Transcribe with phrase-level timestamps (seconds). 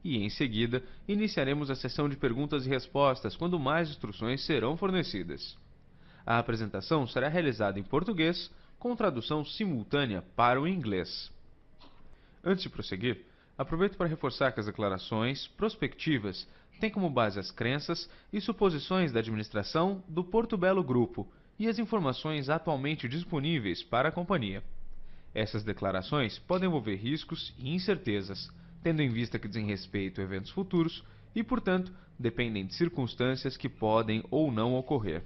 [0.04, 5.58] E em seguida, iniciaremos a sessão de perguntas e respostas quando mais instruções serão fornecidas.
[6.24, 11.32] A apresentação será realizada em português, com tradução simultânea para o inglês.
[12.44, 13.26] Antes de prosseguir,
[13.58, 16.46] aproveito para reforçar que as declarações prospectivas
[16.78, 21.78] têm como base as crenças e suposições da administração do Porto Belo Grupo e as
[21.78, 24.62] informações atualmente disponíveis para a companhia.
[25.34, 28.50] Essas declarações podem envolver riscos e incertezas,
[28.82, 31.02] tendo em vista que dizem respeito a eventos futuros
[31.34, 35.22] e, portanto, dependem de circunstâncias que podem ou não ocorrer.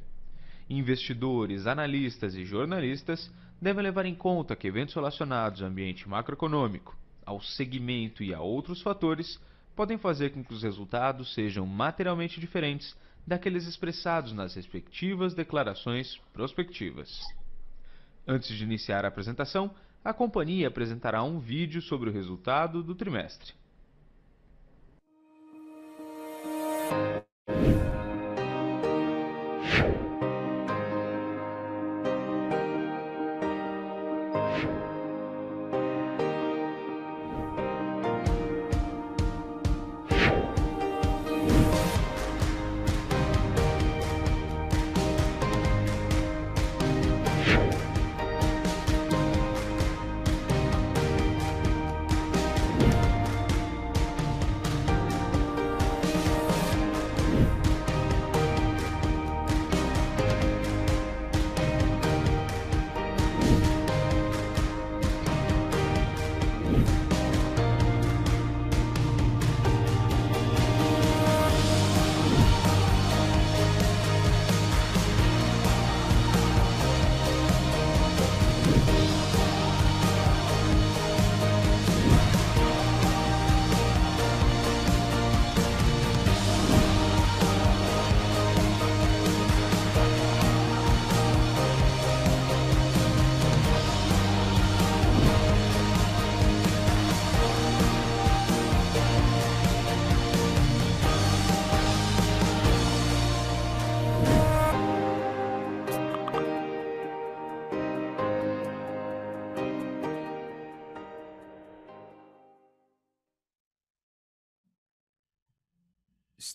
[0.70, 7.40] Investidores, analistas e jornalistas devem levar em conta que eventos relacionados ao ambiente macroeconômico, ao
[7.40, 9.38] segmento e a outros fatores
[9.74, 12.96] podem fazer com que os resultados sejam materialmente diferentes
[13.28, 17.20] daqueles expressados nas respectivas declarações prospectivas.
[18.26, 19.70] Antes de iniciar a apresentação,
[20.02, 23.52] a companhia apresentará um vídeo sobre o resultado do trimestre.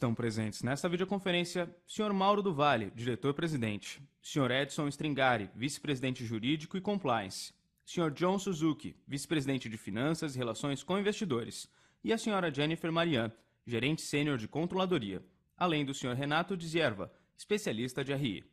[0.03, 2.12] Estão presentes nesta videoconferência Sr.
[2.12, 4.52] Mauro do Vale, diretor-presidente, Sr.
[4.52, 7.53] Edson Stringari, vice-presidente jurídico e compliance,
[7.86, 8.12] Sr.
[8.12, 11.69] John Suzuki, vice-presidente de finanças e relações com investidores,
[12.03, 12.53] e a Sra.
[12.53, 13.31] Jennifer Marian,
[13.66, 15.24] gerente sênior de controladoria,
[15.56, 16.16] além do Sr.
[16.16, 18.44] Renato Dizierva, especialista de RI.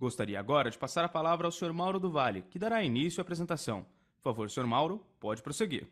[0.00, 1.72] Gostaria agora de passar a palavra ao Sr.
[1.72, 3.86] Mauro do Vale, que dará início à apresentação.
[4.16, 4.66] Por favor, Sr.
[4.66, 5.86] Mauro, pode prosseguir.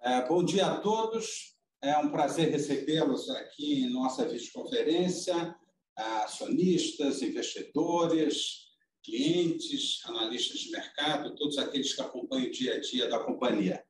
[0.00, 1.53] É, bom dia a todos.
[1.84, 5.54] É um prazer recebê-los aqui em nossa videoconferência,
[5.94, 8.70] acionistas, investidores,
[9.02, 13.84] clientes, analistas de mercado, todos aqueles que acompanham o dia a dia da companhia.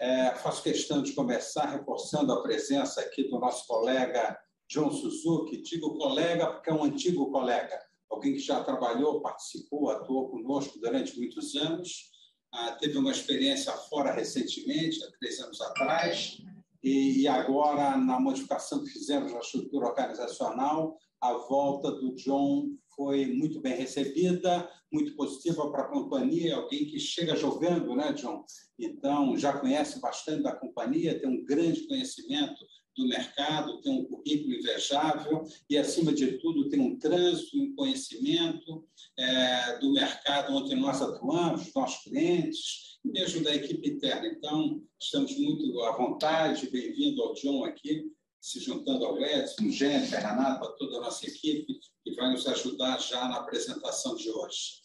[0.00, 5.60] É, faço questão de começar reforçando a presença aqui do nosso colega John Suzuki.
[5.60, 7.78] Digo colega porque é um antigo colega,
[8.10, 12.10] alguém que já trabalhou, participou, atuou conosco durante muitos anos.
[12.50, 16.38] Ah, teve uma experiência fora recentemente, há três anos atrás,
[16.84, 23.60] e agora, na modificação que fizemos na estrutura organizacional, a volta do John foi muito
[23.60, 28.44] bem recebida, muito positiva para a companhia, alguém que chega jogando, né, John?
[28.78, 32.64] Então, já conhece bastante da companhia, tem um grande conhecimento
[32.96, 38.86] do mercado, tem um currículo invejável e, acima de tudo, tem um trânsito, um conhecimento
[39.18, 44.26] é, do mercado onde nós atuamos, nossos clientes, e mesmo da equipe interna.
[44.28, 48.10] Então, estamos muito à vontade, bem-vindo ao John aqui,
[48.40, 52.98] se juntando ao Edson, Jennifer, Renato, a toda a nossa equipe, que vai nos ajudar
[52.98, 54.82] já na apresentação de hoje.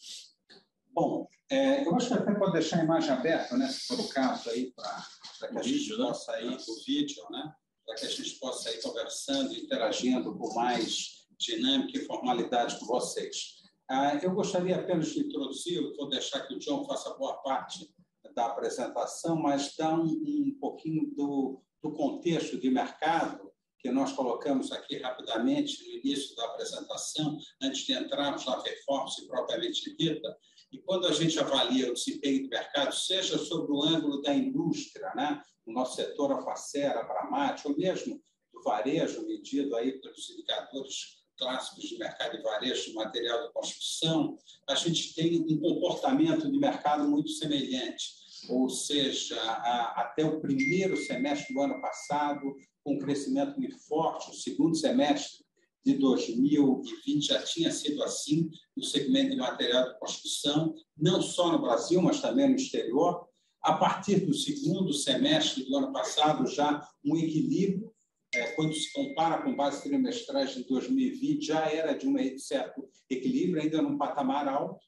[0.92, 4.08] Bom, é, eu acho que até pode deixar a imagem aberta, né, se for o
[4.08, 6.44] caso, aí, para que a gente vídeo, possa né?
[6.44, 7.54] ir o vídeo, né,
[7.90, 13.56] para que a gente possa ir conversando, interagindo com mais dinâmica e formalidade com vocês.
[13.90, 17.92] Ah, eu gostaria apenas de introduzir, vou deixar que o John faça boa parte
[18.36, 23.50] da apresentação, mas dar um, pouquinho do, do contexto de mercado
[23.80, 29.96] que nós colocamos aqui rapidamente no início da apresentação, antes de entrarmos na performance propriamente
[29.96, 30.38] dita.
[30.72, 35.12] E quando a gente avalia o desempenho do mercado, seja sob o ângulo da indústria,
[35.14, 35.42] né?
[35.72, 38.20] nosso setor alfacera, Bramate, ou mesmo
[38.52, 44.36] do varejo, medido aí pelos indicadores clássicos de mercado de varejo de material de construção,
[44.68, 50.96] a gente tem um comportamento de mercado muito semelhante, ou seja, a, até o primeiro
[50.96, 52.40] semestre do ano passado,
[52.84, 55.44] com um crescimento muito forte, o segundo semestre
[55.84, 61.60] de 2020 já tinha sido assim no segmento de material de construção, não só no
[61.60, 63.26] Brasil, mas também no exterior.
[63.62, 67.92] A partir do segundo semestre do ano passado, já um equilíbrio
[68.34, 73.60] é, quando se compara com bases trimestrais de 2020, já era de um certo equilíbrio,
[73.60, 74.80] ainda num patamar alto,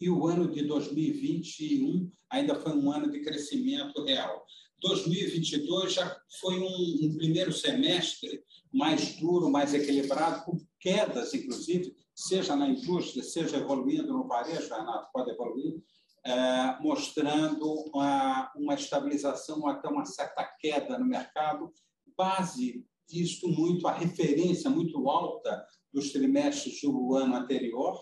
[0.00, 4.44] e o ano de 2021 ainda foi um ano de crescimento real.
[4.80, 12.56] 2022 já foi um, um primeiro semestre mais duro, mais equilibrado, com quedas, inclusive, seja
[12.56, 15.82] na indústria, seja evoluindo no varejo, Renato pode evoluir,
[16.24, 21.72] é, mostrando uma, uma estabilização, até uma certa queda no mercado,
[22.16, 27.98] base disto muito a referência muito alta dos trimestres do ano anterior.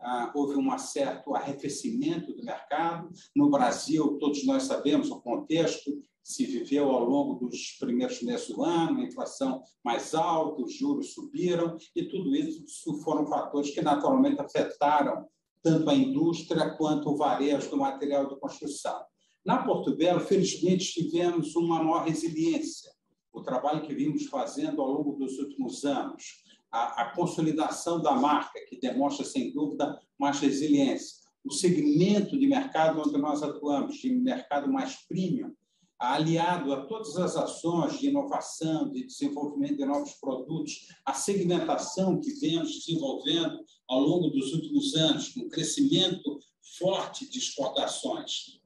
[0.00, 3.10] Ah, houve um certo arrefecimento do mercado.
[3.34, 5.90] No Brasil, todos nós sabemos o contexto,
[6.28, 11.14] se viveu ao longo dos primeiros meses do ano, a inflação mais alta, os juros
[11.14, 15.26] subiram, e tudo isso foram fatores que naturalmente afetaram
[15.62, 19.00] tanto a indústria quanto o varejo do material de construção.
[19.44, 22.90] Na Portugal, felizmente, tivemos uma maior resiliência
[23.38, 28.58] o trabalho que vimos fazendo ao longo dos últimos anos, a, a consolidação da marca,
[28.68, 34.70] que demonstra, sem dúvida, mais resiliência, o segmento de mercado onde nós atuamos, de mercado
[34.70, 35.54] mais premium,
[35.98, 42.32] aliado a todas as ações de inovação, de desenvolvimento de novos produtos, a segmentação que
[42.34, 43.58] vemos desenvolvendo
[43.88, 46.38] ao longo dos últimos anos, com crescimento
[46.78, 48.60] forte de exportações,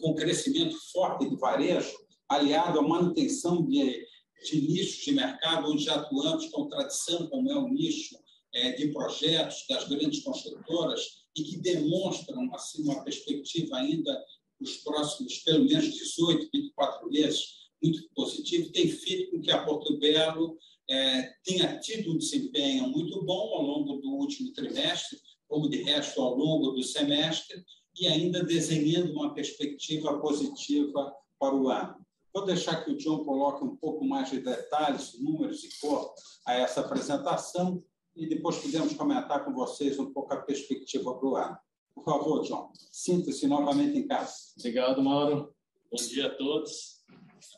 [0.00, 1.94] com crescimento forte de varejo,
[2.28, 4.06] aliado à manutenção de,
[4.50, 8.16] de nichos de mercado onde atuamos com tradição, como é o nicho
[8.54, 14.24] é, de projetos das grandes construtoras, e que demonstram assim, uma perspectiva ainda
[14.60, 19.98] nos próximos, pelo menos 18, 24 meses, muito positivo, tem feito com que a Porto
[19.98, 20.56] Belo
[20.88, 26.20] é, tenha tido um desempenho muito bom ao longo do último trimestre, como de resto
[26.20, 27.62] ao longo do semestre,
[27.98, 32.04] e ainda desenhando uma perspectiva positiva para o ano.
[32.32, 36.12] Vou deixar que o John coloque um pouco mais de detalhes, números e cor
[36.46, 37.82] a essa apresentação
[38.16, 41.56] e depois podemos comentar com vocês um pouco a perspectiva para o ano.
[41.94, 44.34] Por favor, John, sinta-se novamente em casa.
[44.58, 45.54] Obrigado, Mauro.
[45.90, 47.04] Bom dia a todos.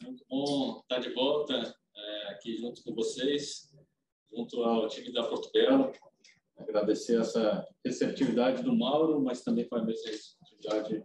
[0.00, 1.54] É muito bom estar de volta
[1.96, 3.74] é, aqui junto com vocês,
[4.30, 5.92] junto ao time da Porto Belo.
[6.58, 11.04] Agradecer essa receptividade do Mauro, mas também com a receptividade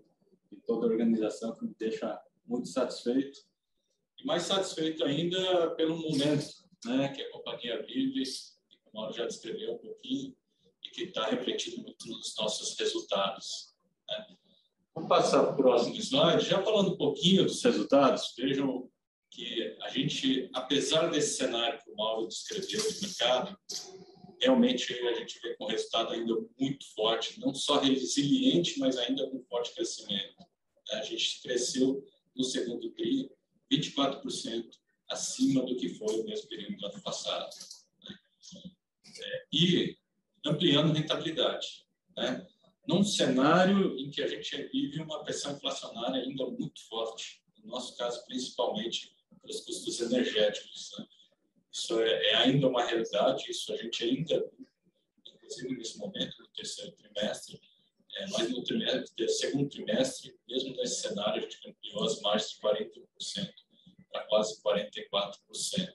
[0.52, 3.40] de toda a organização, que me deixa muito satisfeito
[4.22, 6.46] e mais satisfeito ainda pelo momento
[6.86, 10.36] né, que a companhia vive, que o Mauro já descreveu um pouquinho,
[10.84, 13.74] e que está refletido muito nos nossos resultados.
[14.10, 14.38] Né.
[14.94, 16.46] Vamos passar para o próximo slide.
[16.46, 18.90] Já falando um pouquinho dos resultados, vejam
[19.30, 23.58] que a gente, apesar desse cenário que o Mauro descreveu de mercado,
[24.42, 29.30] realmente a gente vê com um resultado ainda muito forte, não só resiliente, mas ainda
[29.30, 30.36] com forte crescimento.
[30.92, 32.04] A gente cresceu
[32.36, 33.30] no segundo TRI
[33.72, 34.70] 24%
[35.10, 37.50] acima do que foi o mesmo período do ano passado.
[38.04, 38.16] Né?
[39.24, 39.98] É, e
[40.46, 41.86] ampliando rentabilidade.
[42.16, 42.48] Né?
[42.88, 47.96] Num cenário em que a gente vive uma pressão inflacionária ainda muito forte, no nosso
[47.96, 50.92] caso, principalmente pelos custos energéticos.
[50.98, 51.08] Né?
[51.72, 54.52] Isso é, é, ainda uma realidade, isso a gente ainda,
[55.26, 57.62] inclusive nesse momento, no terceiro trimestre,
[58.18, 62.60] é, mas no trimestre, segundo trimestre, mesmo nesse cenário, a gente ampliou as margens de
[62.60, 63.54] 41%
[64.12, 65.94] para quase 44%.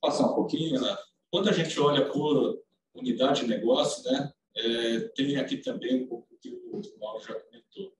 [0.00, 0.98] Passar um pouquinho, né?
[1.32, 2.62] Quando a gente olha por
[2.94, 7.90] unidade de negócio, né, é, tem aqui também um pouco que o Mauro já comentou.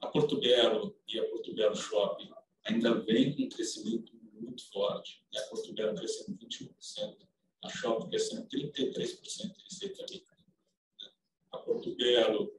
[0.00, 2.30] A Porto Belo e a Porto Belo Shopping
[2.64, 5.24] ainda vem com um crescimento muito forte.
[5.34, 5.40] Né?
[5.40, 7.16] A Porto Belo crescendo 21%,
[7.64, 10.36] a Shopping crescendo 33% de receita líquida.
[11.50, 12.52] A Porto Belo,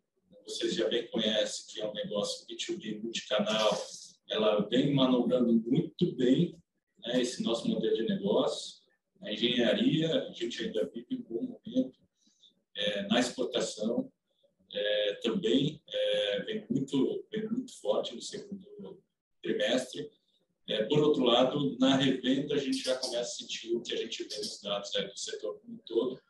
[0.43, 3.81] vocês já bem conhecem, que é um negócio B2B multicanal,
[4.29, 6.61] ela vem manobrando muito bem
[6.99, 8.82] né, esse nosso modelo de negócio.
[9.23, 11.99] A engenharia, a gente ainda vive um bom momento.
[12.75, 14.11] é, na exportação
[14.73, 19.01] é, também é, vem, muito, vem muito forte no segundo
[19.41, 20.09] trimestre.
[20.67, 23.97] É, por outro lado, na revenda, a gente já começa a sentir o que a
[23.97, 26.21] gente vê nos dados do setor como um todo,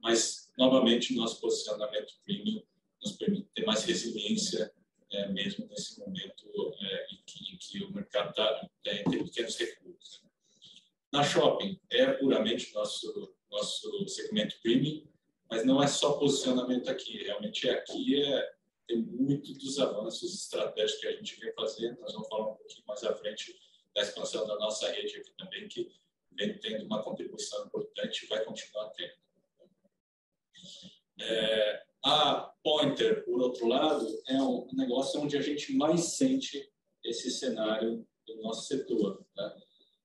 [0.00, 2.62] mas, novamente, nosso posicionamento premium
[3.02, 4.72] nos permite ter mais resiliência,
[5.12, 10.23] é, mesmo nesse momento é, em, que, em, que, o mercado tá, tem pequenos recursos.
[11.14, 15.06] Na shopping, é puramente nosso, nosso segmento premium,
[15.48, 17.22] mas não é só posicionamento aqui.
[17.22, 18.52] Realmente aqui é,
[18.88, 22.00] tem muito dos avanços estratégicos que a gente vem fazendo.
[22.00, 23.56] Nós vamos falar um pouquinho mais à frente
[23.94, 25.88] da expansão da nossa rede aqui também, que
[26.32, 29.14] vem tendo uma contribuição importante e vai continuar tendo.
[31.20, 36.68] É, a Pointer, por outro lado, é um negócio onde a gente mais sente
[37.04, 39.24] esse cenário do nosso setor.
[39.36, 39.63] Né?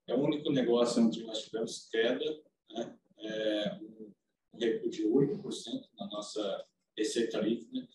[0.10, 2.26] É o único negócio onde nós tivemos queda,
[2.72, 2.98] né?
[3.20, 4.12] é, um,
[4.58, 6.66] recuo de 8% na nossa
[6.98, 7.88] receita líquida.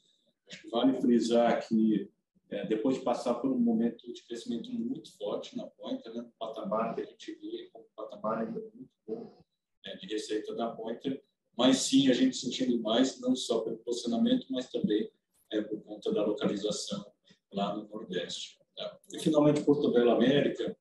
[0.49, 2.09] Acho que vale frisar que,
[2.51, 6.23] é, depois de passar por um momento de crescimento muito forte na Pointer, né?
[6.23, 9.43] o patamar que a gente vê como patamar ainda muito bom
[9.85, 9.97] né?
[9.97, 11.21] de receita da Pointer,
[11.59, 15.11] mas sim a gente sentindo mais, não só pelo posicionamento, mas também
[15.51, 17.05] é, por conta da localização
[17.53, 18.57] lá no Nordeste.
[18.77, 19.01] Tá?
[19.13, 20.77] E, finalmente, Porto Belo América,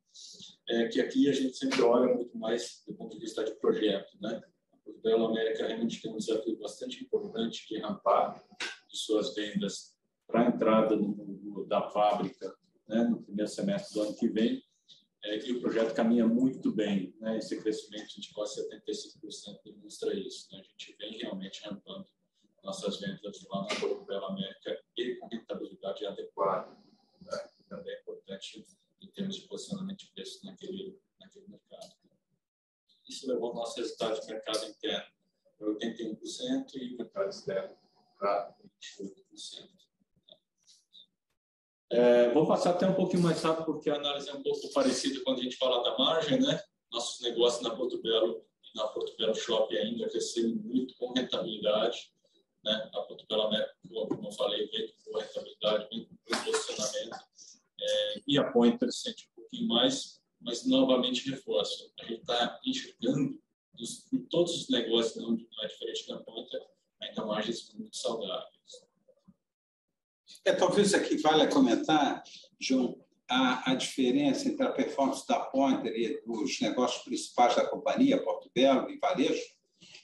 [0.68, 4.18] é que aqui a gente sempre olha muito mais do ponto de vista de projeto.
[4.22, 4.42] Né?
[4.86, 8.44] O Belo América realmente tem um desafio bastante importante de rampar
[8.90, 9.96] de suas vendas
[10.28, 12.54] para a entrada no, da fábrica
[12.88, 14.64] né, no primeiro semestre do ano que vem.
[15.26, 17.16] É, e o projeto caminha muito bem.
[17.20, 17.38] Né?
[17.38, 20.48] Esse crescimento de quase 75% demonstra isso.
[20.52, 20.60] Né?
[20.60, 22.06] A gente vem realmente rampando
[22.64, 26.72] nossas vendas lá na Belo América e com rentabilidade adequada.
[27.22, 27.38] Né?
[27.70, 28.66] Também é importante
[29.04, 31.94] em termos de posicionamento de preço naquele, naquele mercado.
[33.08, 35.06] Isso levou o nosso resultado de mercado interno
[35.58, 37.78] para 81% e o mercado externo
[38.18, 38.56] para
[38.88, 39.84] 28%.
[41.92, 45.22] É, vou passar até um pouquinho mais rápido, porque a análise é um pouco parecida
[45.24, 46.60] quando a gente fala da margem, né?
[46.92, 52.12] Nossos negócios na Porto Belo e na Porto Belo Shopping ainda cresceram muito com rentabilidade,
[52.64, 52.90] né?
[52.96, 53.76] A Porto Belo América,
[54.08, 57.18] como eu falei, vem com rentabilidade, vem com posicionamento,
[57.84, 61.92] é, e a Pointer sente um pouquinho mais, mas novamente reforço.
[62.00, 63.40] A gente está enxergando
[63.74, 66.62] dos, em todos os negócios, não, não é diferente da Pointer,
[67.02, 68.54] ainda margens muito saudáveis.
[70.46, 72.24] É, talvez aqui valha comentar,
[72.60, 78.22] João, a, a, diferença entre a performance da Pointer e dos negócios principais da companhia,
[78.22, 79.42] Porto Belo e Varejo,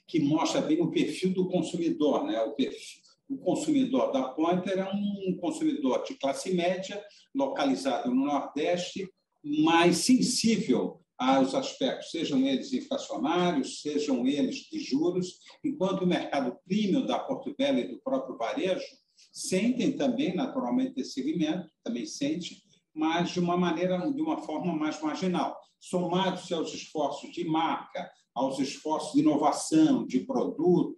[0.07, 2.25] que mostra bem o perfil do consumidor.
[2.25, 2.41] Né?
[2.41, 7.01] O, perfil, o consumidor da Pointer é um consumidor de classe média,
[7.33, 9.07] localizado no Nordeste,
[9.43, 17.05] mais sensível aos aspectos, sejam eles inflacionários, sejam eles de juros, enquanto o mercado premium
[17.05, 18.85] da Porto Belo e do próprio varejo
[19.31, 25.01] sentem também, naturalmente, esse segmento, também sente, mas de uma maneira, de uma forma mais
[25.01, 25.57] marginal.
[25.79, 30.95] Somados aos esforços de marca, aos esforços de inovação, de produto,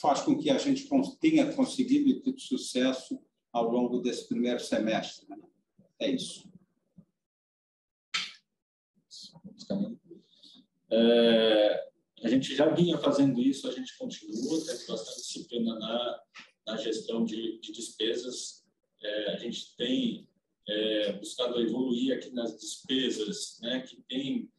[0.00, 0.88] faz com que a gente
[1.20, 3.20] tenha conseguido ter sucesso
[3.52, 5.28] ao longo desse primeiro semestre.
[5.28, 5.36] Né?
[6.00, 6.48] É isso.
[10.92, 11.88] É,
[12.24, 16.22] a gente já vinha fazendo isso, a gente continua, tem bastante disciplina na,
[16.66, 18.64] na gestão de, de despesas.
[19.02, 20.28] É, a gente tem
[20.68, 24.50] é, buscado evoluir aqui nas despesas, né, que tem,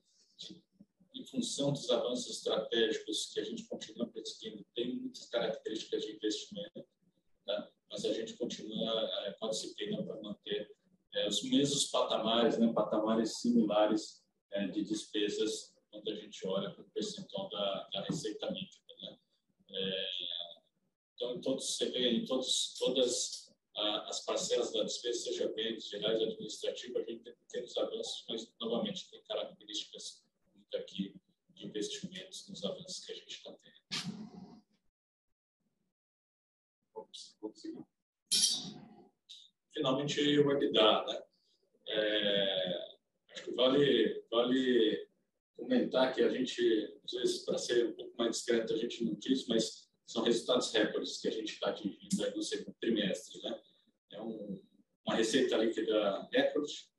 [1.13, 6.85] em função dos avanços estratégicos que a gente continua perseguindo, tem muitas características de investimento,
[7.45, 7.71] tá?
[7.89, 10.71] mas a gente continua é, com a disciplina para manter
[11.13, 16.83] é, os mesmos patamares, né, patamares similares é, de despesas quando a gente olha para
[16.83, 18.95] o percentual da, da receita líquida.
[19.01, 19.17] Né?
[21.15, 26.21] Então, em todos, você vê em todos, todas as parcelas da despesa, seja bens gerais
[26.21, 30.23] administrativos, a gente tem pequenos avanços, mas, novamente, tem características
[30.71, 31.13] muito aqui
[31.53, 34.61] de investimentos nos avanços que a gente está tendo.
[37.53, 37.85] Seguir.
[39.73, 41.23] Finalmente, o EBITDA, né?
[41.87, 42.95] É,
[43.33, 45.09] acho que vale, vale
[45.57, 49.15] comentar que a gente, às vezes, para ser um pouco mais discreto, a gente não
[49.15, 53.41] quis, mas são resultados recordes que a gente está atingindo no segundo trimestre.
[53.41, 53.61] Né?
[54.13, 54.61] É um,
[55.05, 56.89] uma receita líquida recorde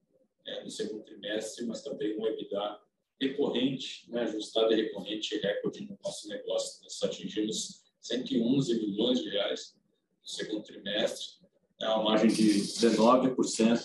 [0.44, 2.82] é, no segundo trimestre, mas também um EBITDA
[3.22, 6.82] recorrente, né, ajustado e recorrente recorde no nosso negócio.
[6.82, 9.76] Nós atingimos 111 milhões de reais
[10.20, 11.40] no segundo trimestre,
[11.80, 13.84] é uma margem de 19%,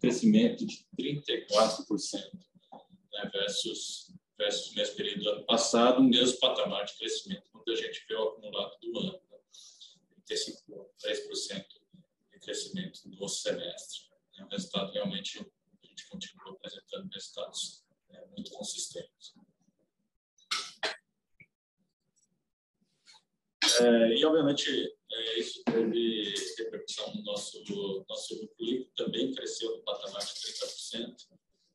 [0.00, 2.32] crescimento de 34%
[3.12, 7.70] né, versus, versus o mesmo período do ano passado, o mesmo patamar de crescimento quando
[7.70, 9.12] a gente vê o acumulado do ano.
[9.12, 9.38] Né?
[10.28, 11.64] 10%
[12.32, 14.00] de crescimento no semestre.
[14.38, 15.38] É um resultado realmente,
[15.82, 17.81] a gente continua apresentando resultados
[18.32, 19.34] muito consistentes.
[23.80, 24.68] É, e, obviamente,
[25.10, 27.62] é, isso teve repercussão no nosso,
[28.08, 31.16] nosso lucro líquido, também cresceu no patamar de 30%.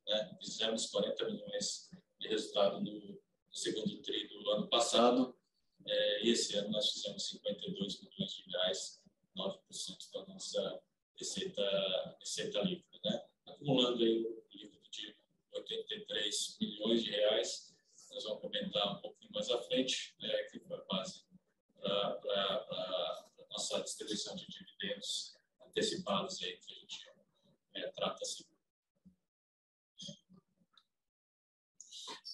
[0.08, 0.38] Né?
[0.42, 3.20] Fizemos 40 milhões de resultado no, no
[3.52, 5.36] segundo tri do ano passado,
[5.86, 9.02] é, e esse ano nós fizemos 52 milhões de reais,
[9.36, 10.82] 9% da nossa
[11.18, 13.00] receita, receita líquida.
[13.06, 13.24] Né?
[13.46, 14.77] Acumulando aí o de
[15.58, 17.76] 83 milhões de reais,
[18.12, 21.26] nós vamos comentar um pouquinho mais à frente, é, que foi a base
[21.82, 25.36] para a nossa distribuição de dividendos
[25.68, 27.10] antecipados aí, que a gente
[27.76, 28.44] é, trata assim.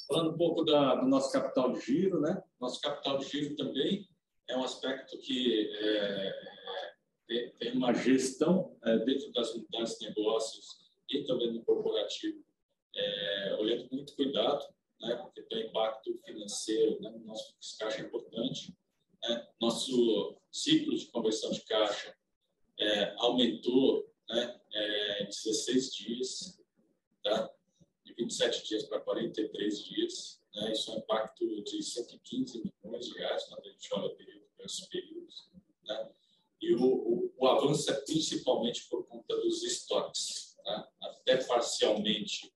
[0.08, 2.44] Falando um pouco da, do nosso capital de giro, né?
[2.60, 4.08] Nosso capital de giro também
[4.48, 6.54] é um aspecto que é,
[7.60, 12.44] tem, uma gestão é, dentro das unidades de negócios e também no corporativo,
[12.96, 14.66] é, olhando com muito cuidado,
[15.02, 15.16] né?
[15.16, 17.12] Porque tem impacto financeiro, né?
[17.26, 18.74] Nosso caixa é importante
[19.24, 19.48] né?
[19.60, 22.16] Nosso ciclo de conversão de caixa
[22.80, 26.60] é, aumentou né, é, 16 dias,
[27.24, 27.50] tá?
[28.04, 30.42] de 27 dias para 43 dias.
[30.56, 30.74] Né?
[30.74, 34.88] Isso é um impacto de 115 milhões de reais quando a gente olha período versus
[34.88, 35.28] período.
[35.86, 36.12] Né?
[36.62, 40.90] E o, o, o, avanço é principalmente por conta dos estoques, tá?
[41.02, 42.53] até parcialmente,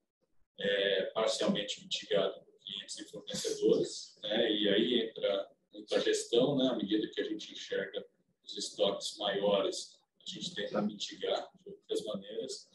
[0.60, 4.18] é, parcialmente mitigado por clientes e fornecedores.
[4.22, 4.54] Né?
[4.54, 6.68] E aí entra muita gestão, né?
[6.68, 8.06] à medida que a gente enxerga
[8.44, 12.68] os estoques maiores, a gente tenta mitigar de outras maneiras.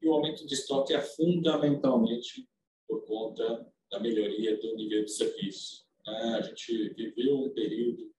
[0.00, 2.48] E o aumento de estoque é fundamentalmente
[2.88, 5.86] por conta da melhoria do nível de serviço.
[6.06, 6.38] Né?
[6.38, 8.10] A gente viveu um período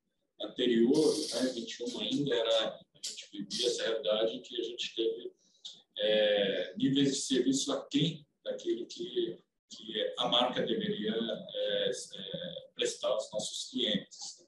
[0.41, 5.31] anterior, né, 21 ainda, era, a gente vivia essa realidade que a gente teve
[5.97, 8.25] é, níveis de serviço aquém
[8.61, 14.45] daquilo que que a marca deveria é, é, prestar aos nossos clientes.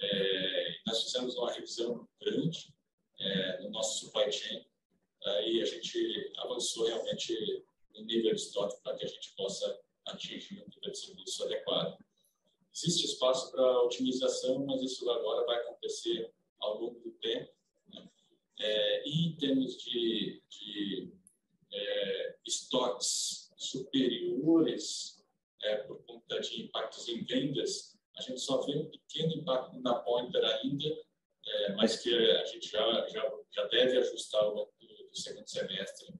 [0.00, 2.74] É, nós fizemos uma revisão grande
[3.20, 4.66] é, no nosso supply chain
[5.46, 10.60] e a gente avançou realmente no nível de estoque para que a gente possa atingir
[10.60, 11.96] um nível de serviço adequado.
[12.74, 17.50] Existe espaço para otimização, mas isso agora vai acontecer ao longo do tempo.
[17.88, 18.10] Né?
[18.58, 21.14] É, e em termos de, de
[21.74, 25.24] é, estoques superiores
[25.62, 29.94] é, por conta de impactos em vendas, a gente só vê um pequeno impacto na
[29.94, 30.88] Pointer ainda,
[31.46, 35.48] é, mas que a gente já, já, já deve ajustar ao longo do, do segundo
[35.48, 36.14] semestre,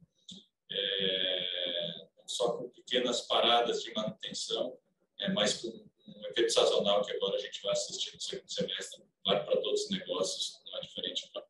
[0.70, 4.76] é, só com pequenas paradas de manutenção,
[5.20, 9.04] é, mas com um efeito sazonal que agora a gente vai assistir no segundo semestre,
[9.24, 11.42] vale para todos os negócios, não é diferente para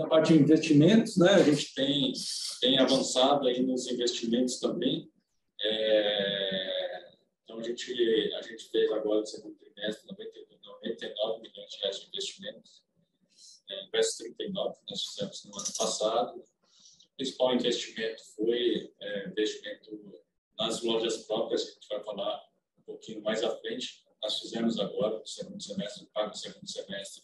[0.00, 2.14] Na parte de investimentos, né, a gente tem,
[2.58, 5.12] tem avançado aí nos investimentos também.
[5.60, 7.10] É,
[7.44, 7.92] então, a gente,
[8.34, 10.06] a gente fez agora no segundo trimestre
[10.64, 12.82] 99 milhões de reais de investimentos,
[13.68, 16.38] é, versus 39 que nós fizemos no ano passado.
[16.38, 20.22] O principal investimento foi é, investimento
[20.58, 22.42] nas lojas próprias, que a gente vai falar
[22.78, 24.02] um pouquinho mais à frente.
[24.22, 27.22] Nós fizemos agora, no segundo semestre, no segundo semestre,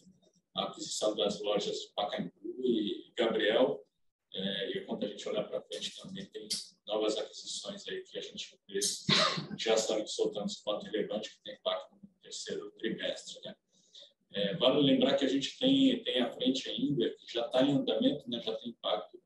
[0.55, 3.83] a aquisição das lojas Pacaembu e Gabriel.
[4.33, 6.47] É, e quando a gente olhar para frente também tem
[6.85, 8.59] novas aquisições aí que a gente
[9.57, 13.39] já estão soltando os pontos relevantes que tem impacto no terceiro trimestre.
[13.43, 13.55] Né?
[14.33, 17.71] É, vale lembrar que a gente tem, tem à frente ainda, que já está em
[17.71, 19.19] andamento, né, já tem impacto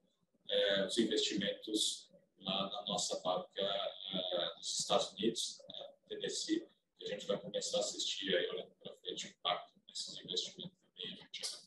[0.49, 6.67] é, os investimentos na nossa fábrica é, nos Estados Unidos, né, Tennessee,
[6.97, 10.77] que a gente vai começar a assistir aí, olhando para frente o impacto desses investimentos
[10.95, 11.13] também.
[11.13, 11.60] A gente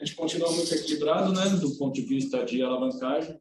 [0.00, 3.40] A gente continua muito equilibrado, né, do ponto de vista de alavancagem,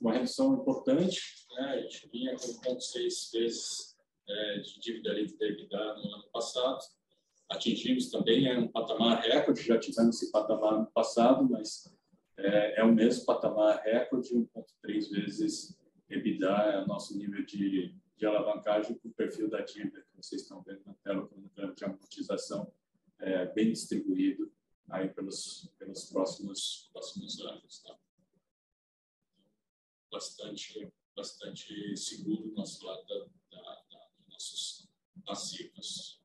[0.00, 1.20] uma redução importante,
[1.56, 3.96] né, a gente vinha com 0,6 vezes
[4.28, 6.80] é, de dívida EBITDA no ano passado,
[7.48, 11.92] atingimos também é um patamar recorde, já tivemos esse patamar no passado, mas
[12.36, 15.78] é, é o mesmo patamar recorde, 1,3 vezes
[16.10, 20.42] EBITDA é o nosso nível de, de alavancagem com o perfil da dívida que vocês
[20.42, 22.72] estão vendo na tela, com o de amortização
[23.20, 24.50] é, bem distribuído
[24.90, 27.80] aí pelos, pelos próximos, próximos anos.
[27.80, 27.98] Tá?
[30.10, 33.18] Bastante, bastante seguro do nosso lado da,
[33.50, 34.88] da, da, dos nossos
[35.24, 36.22] passivos.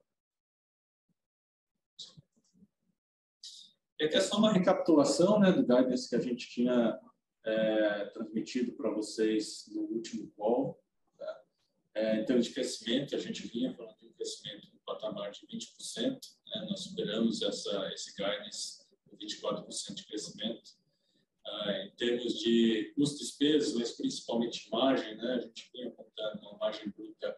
[3.99, 6.99] E aqui é só uma recapitulação né, do guidance que a gente tinha
[7.43, 10.79] é, transmitido para vocês no último call.
[11.17, 11.41] Tá?
[11.95, 15.47] É, em termos de crescimento, a gente vinha falando de um crescimento no patamar de
[15.47, 16.67] 20%, né?
[16.69, 20.77] nós superamos essa, esse guidance de 24% de crescimento.
[21.45, 25.35] Ah, em termos de custo despesas, mas principalmente margem, né?
[25.35, 27.37] a gente vinha contando uma margem bruta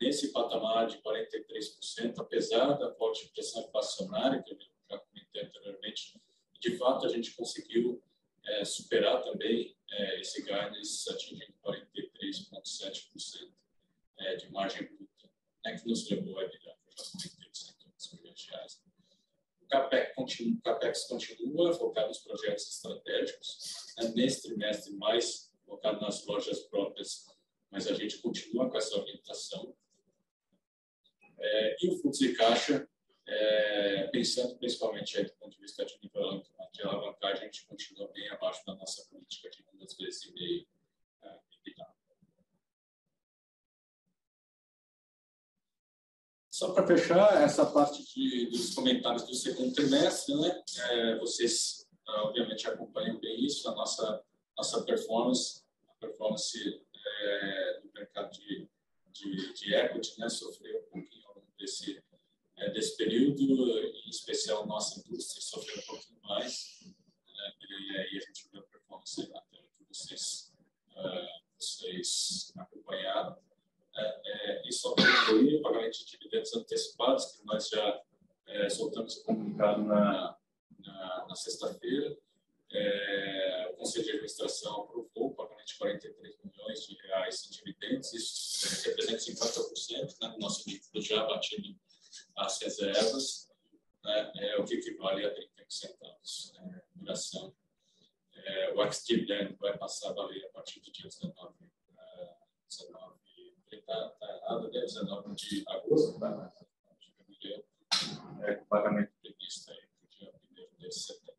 [0.00, 6.20] nesse patamar de 43%, apesar da forte pressão inflacionária, que eu já comentei anteriormente,
[6.60, 8.00] de fato a gente conseguiu
[8.44, 13.52] é, superar também é, esse guidance atingindo 43,7%
[14.18, 15.30] é, de margem bruta,
[15.64, 17.77] né, que nos levou a virar já comentei, 111 milhões de
[18.46, 18.82] reais.
[19.60, 26.00] O CAPEX continua, o CAPEX continua focado nos projetos estratégicos, né, nesse trimestre mais focado
[26.00, 27.26] nas lojas próprias,
[27.70, 29.74] mas a gente continua com essa orientação.
[31.38, 32.88] É, e o fluxo de caixa
[33.26, 38.08] é, pensando principalmente aí, do ponto de vista de nível de alavancagem, a gente continua
[38.08, 40.66] bem abaixo da nossa política de duas vezes e meio
[41.22, 41.38] é,
[46.58, 50.60] Só para fechar essa parte de, dos comentários do segundo trimestre, né?
[50.90, 54.24] É, vocês obviamente acompanham bem isso, a nossa
[54.56, 58.68] nossa performance, a performance é, do mercado de,
[59.12, 60.28] de, de equity, né?
[60.28, 62.02] Sofreu um pouquinho ao longo desse
[62.56, 68.20] é, desse período, em especial nossa indústria sofreu um pouquinho mais, né, e aí a
[68.20, 70.52] gente viu a performance na tela que vocês,
[70.96, 73.38] uh, vocês acompanharam.
[73.98, 78.00] É, é, e só para concluir, o pagamento de dividendos antecipados, que nós já
[78.46, 78.68] é,
[79.58, 80.36] soltamos o comunicado na,
[80.78, 82.16] na, na sexta-feira,
[82.70, 88.12] é, o Conselho de Administração aprovou o pagamento de 43 milhões de reais em dividendos,
[88.12, 91.78] isso representa 50% né, do nosso líquido já batido
[92.36, 93.50] as reservas,
[94.04, 97.54] né, é o que equivale a 30 centavos né, por ação.
[98.34, 101.68] É, o ex-dividend vai passar a valer a partir do dia 19, uh,
[102.68, 103.18] 19
[103.70, 106.52] está tá errado, né, 19 de agosto, tá?
[108.42, 111.38] é, o pagamento previsto aí para o dia 1 de setembro.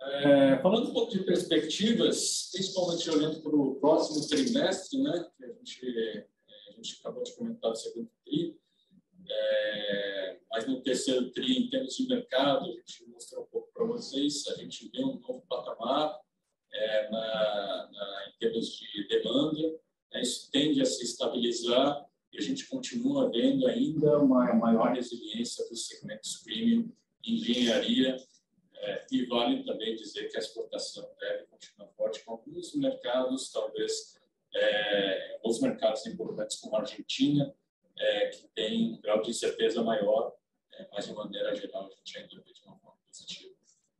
[0.00, 5.48] É, falando um pouco de perspectivas, principalmente olhando para o próximo trimestre, né, que a
[5.48, 6.26] gente,
[6.68, 8.56] a gente acabou de comentar o segundo TRI,
[9.28, 13.86] é, mas no terceiro TRI, em termos de mercado, a gente mostrou um pouco para
[13.86, 16.18] vocês, a gente vê um novo patamar
[16.72, 19.80] é, na, na, em termos de demanda,
[20.12, 25.66] né, isso tende a se estabilizar e a gente continua vendo ainda uma maior resiliência
[25.68, 26.92] dos segmentos premium,
[27.24, 28.16] engenharia
[28.86, 32.74] é, e vale também dizer que a exportação deve continuar forte com alguns
[33.26, 34.18] mercados, talvez
[34.54, 37.54] é, alguns mercados importantes como a Argentina,
[37.98, 40.34] é, que tem um grau de incerteza maior,
[40.72, 43.54] é, mas de maneira geral a gente ainda vê de uma forma positiva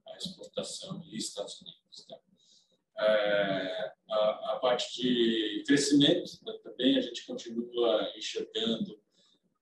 [0.07, 2.07] a exportação e Estados Unidos.
[2.07, 2.19] Tá?
[2.99, 8.99] É, a, a, parte de crescimento né, também a gente continua enxergando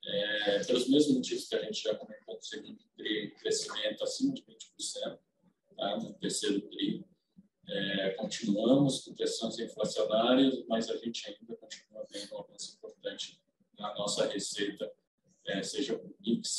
[0.07, 4.43] é, pelos mesmos motivos que a gente já comentou no segundo TRI, crescimento acima de
[4.43, 5.19] 20%,
[5.77, 5.97] tá?
[5.97, 7.05] no terceiro TRI.
[7.67, 13.41] É, continuamos com pressões inflacionárias, mas a gente ainda continua vendo um avanço importante
[13.79, 14.93] na nossa receita,
[15.47, 16.51] é, seja por mix,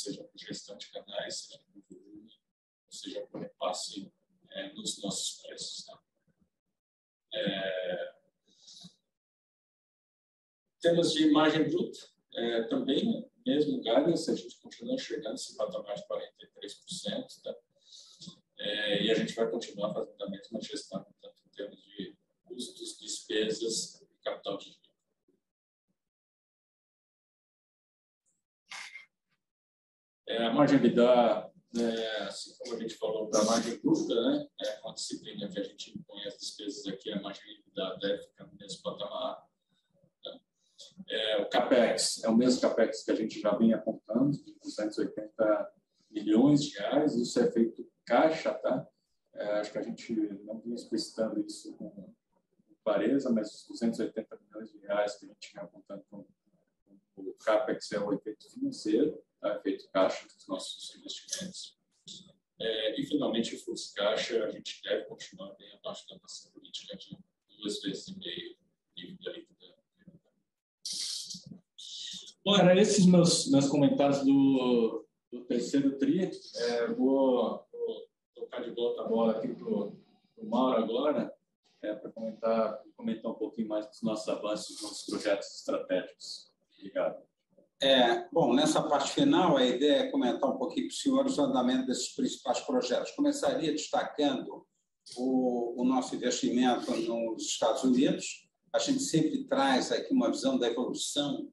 [0.46, 2.32] por gestão de canais, por volume,
[2.88, 4.12] seja por repasse
[4.50, 5.84] é, nos nossos preços.
[5.84, 6.00] Tá?
[7.34, 8.14] É,
[10.80, 11.98] temos de margem bruta,
[12.34, 17.54] é, também mesmo guidance, a gente continua enxergando esse patamar de 43%, tá?
[18.58, 22.98] É, e a gente vai continuar fazendo a mesma gestão, tanto em termos de custos,
[22.98, 24.86] despesas e capital de giro.
[30.28, 34.80] É, a margem EBITDA, é, assim como a gente falou da margem bruta, né, é
[34.80, 38.54] uma disciplina que a gente impõe as despesas aqui, a margem EBITDA deve ficar no
[38.58, 39.46] mesmo patamar.
[41.08, 45.72] É, o CAPEX é o mesmo CAPEX que a gente já vinha apontando, de 280
[46.10, 47.14] milhões de reais.
[47.14, 48.86] Isso é feito caixa, tá?
[49.34, 50.12] É, acho que a gente
[50.44, 52.12] não vinha explicitando isso com
[52.82, 56.26] clareza, mas os 280 milhões de reais que a gente vinha apontando com
[57.16, 59.22] o CAPEX é o efeito financeiro,
[59.54, 59.62] tá?
[59.92, 61.76] caixa dos nossos investimentos.
[62.58, 66.96] É, e, finalmente, o fluxo caixa, a gente deve continuar bem abaixo da nossa política
[66.96, 67.18] de
[67.58, 68.56] duas vezes e meio
[68.96, 69.46] nível de
[72.46, 76.30] Bom, eram esses meus, meus comentários do, do terceiro TRI.
[76.54, 79.96] É, vou, vou tocar de volta a bola aqui para o
[80.44, 81.34] Mauro agora,
[81.82, 86.52] é, para comentar, comentar um pouquinho mais dos nossos avanços, dos nossos projetos estratégicos.
[86.78, 87.20] Obrigado.
[87.82, 91.42] É, bom, nessa parte final, a ideia é comentar um pouquinho com os senhores o
[91.42, 93.10] andamento desses principais projetos.
[93.10, 94.66] Começaria destacando
[95.16, 98.48] o, o nosso investimento nos Estados Unidos.
[98.72, 101.48] A gente sempre traz aqui uma visão da evolução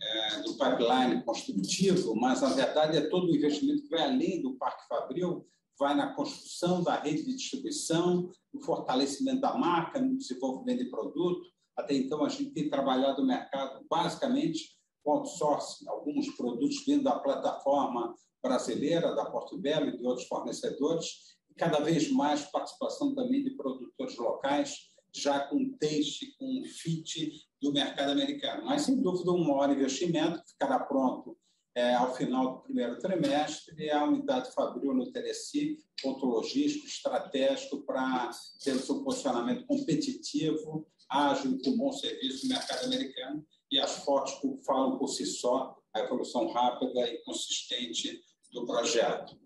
[0.00, 4.56] é, do pipeline construtivo, mas, na verdade, é todo o investimento que vai além do
[4.56, 5.46] Parque Fabril,
[5.78, 11.50] vai na construção da rede de distribuição, no fortalecimento da marca, no desenvolvimento de produto.
[11.76, 14.75] Até então, a gente tem trabalhado o mercado basicamente
[15.10, 21.54] outsourcing, alguns produtos vindo da plataforma brasileira, da Porto Belo e de outros fornecedores, e
[21.54, 24.74] cada vez mais participação também de produtores locais,
[25.14, 28.66] já com taste, com fit do mercado americano.
[28.66, 31.36] Mas, sem dúvida, um maior investimento que ficará pronto
[31.74, 37.84] é, ao final do primeiro trimestre, é a unidade Fabril no Tereci, ponto logístico, estratégico
[37.84, 38.30] para
[38.64, 44.98] termos um posicionamento competitivo, ágil, com bom serviço no mercado americano e as fotos falam
[44.98, 48.20] por si só a evolução rápida e consistente
[48.52, 49.36] do projeto.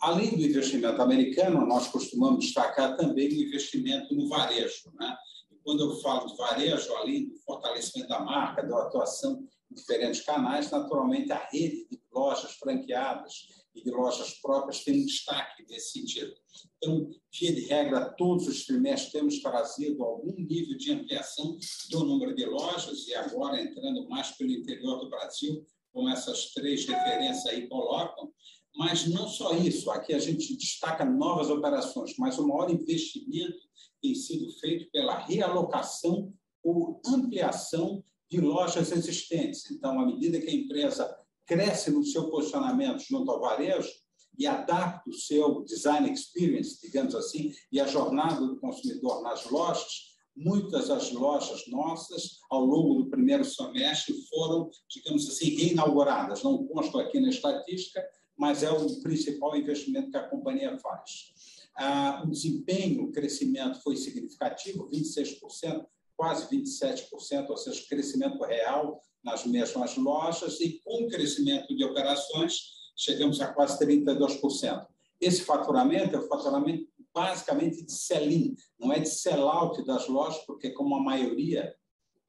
[0.00, 4.92] Além do investimento americano, nós costumamos destacar também o investimento no varejo.
[4.94, 5.16] Né?
[5.50, 10.20] E quando eu falo de varejo, além do fortalecimento da marca, da atuação em diferentes
[10.20, 15.98] canais, naturalmente a rede de lojas franqueadas e de lojas próprias tem um destaque nesse
[15.98, 16.34] sentido.
[16.76, 21.58] Então, via de regra, todos os trimestres temos trazido algum nível de ampliação
[21.90, 26.86] do número de lojas e agora entrando mais pelo interior do Brasil, como essas três
[26.86, 28.32] referências aí colocam.
[28.76, 33.58] Mas não só isso, aqui a gente destaca novas operações, mas o maior investimento
[34.00, 39.70] tem sido feito pela realocação ou ampliação de lojas existentes.
[39.70, 41.17] Então, à medida que a empresa
[41.48, 43.90] cresce no seu posicionamento junto ao varejo,
[44.38, 50.16] e adapta o seu design experience, digamos assim, e a jornada do consumidor nas lojas,
[50.36, 56.44] muitas das lojas nossas, ao longo do primeiro semestre, foram, digamos assim, reinauguradas.
[56.44, 58.00] Não consto aqui na estatística,
[58.36, 61.32] mas é o principal investimento que a companhia faz.
[61.76, 65.84] Ah, o desempenho, o crescimento foi significativo, 26%,
[66.16, 73.40] quase 27%, ou seja, crescimento real nas mesmas lojas, e com crescimento de operações, chegamos
[73.40, 74.86] a quase 32%.
[75.20, 80.70] Esse faturamento é o faturamento basicamente de sell-in, não é de sell-out das lojas, porque
[80.70, 81.74] como a maioria,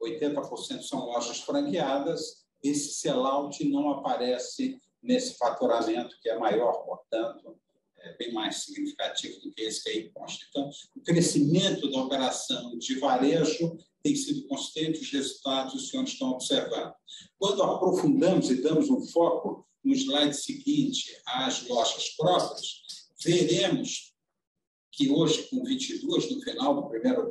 [0.02, 7.56] 80% são lojas franqueadas, esse sell-out não aparece nesse faturamento que é maior, portanto,
[8.02, 10.44] é bem mais significativo do que esse que aí consta.
[10.48, 16.30] Então, o crescimento da operação de varejo tem sido consistente, os resultados os senhores estão
[16.30, 16.92] observando.
[17.38, 22.82] Quando aprofundamos e damos um foco no slide seguinte às lojas próprias,
[23.22, 24.14] veremos
[24.92, 27.30] que hoje, com 22 no final do primeiro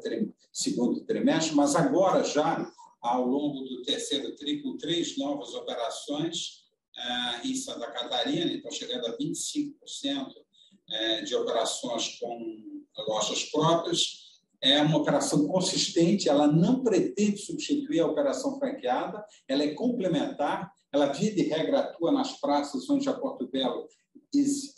[0.51, 6.63] segundo trimestre, mas agora já ao longo do terceiro tri, com três novas operações
[6.97, 10.33] eh, em Santa Catarina, então chegando a 25%
[10.91, 14.29] eh, de operações com lojas próprias.
[14.61, 21.07] É uma operação consistente, ela não pretende substituir a operação franqueada, ela é complementar ela,
[21.13, 23.87] via de regra, atua nas praças onde a Porto Belo,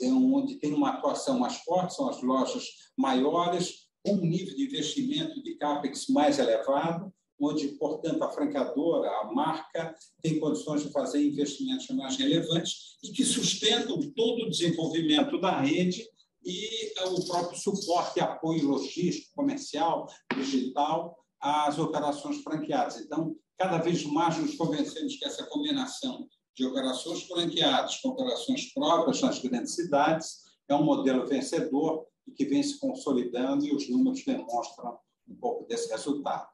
[0.01, 2.65] é onde tem uma atuação mais forte, são as lojas
[2.97, 9.33] maiores, com um nível de investimento de CAPEX mais elevado, onde, portanto, a franqueadora, a
[9.33, 15.59] marca, tem condições de fazer investimentos mais relevantes e que sustentam todo o desenvolvimento da
[15.59, 16.07] rede
[16.45, 23.01] e o próprio suporte apoio logístico, comercial, digital às operações franqueadas.
[23.01, 29.21] Então, cada vez mais nos convencemos que essa combinação de operações franqueadas com operações próprias
[29.21, 34.23] nas grandes cidades é um modelo vencedor e que vem se consolidando e os números
[34.23, 36.47] demonstram um pouco desse resultado.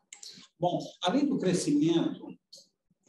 [0.60, 2.28] Bom, além do crescimento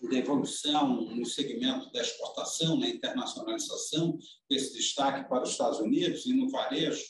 [0.02, 6.26] da evolução no segmento da exportação, na internacionalização, com esse destaque para os Estados Unidos
[6.26, 7.02] e no varejo,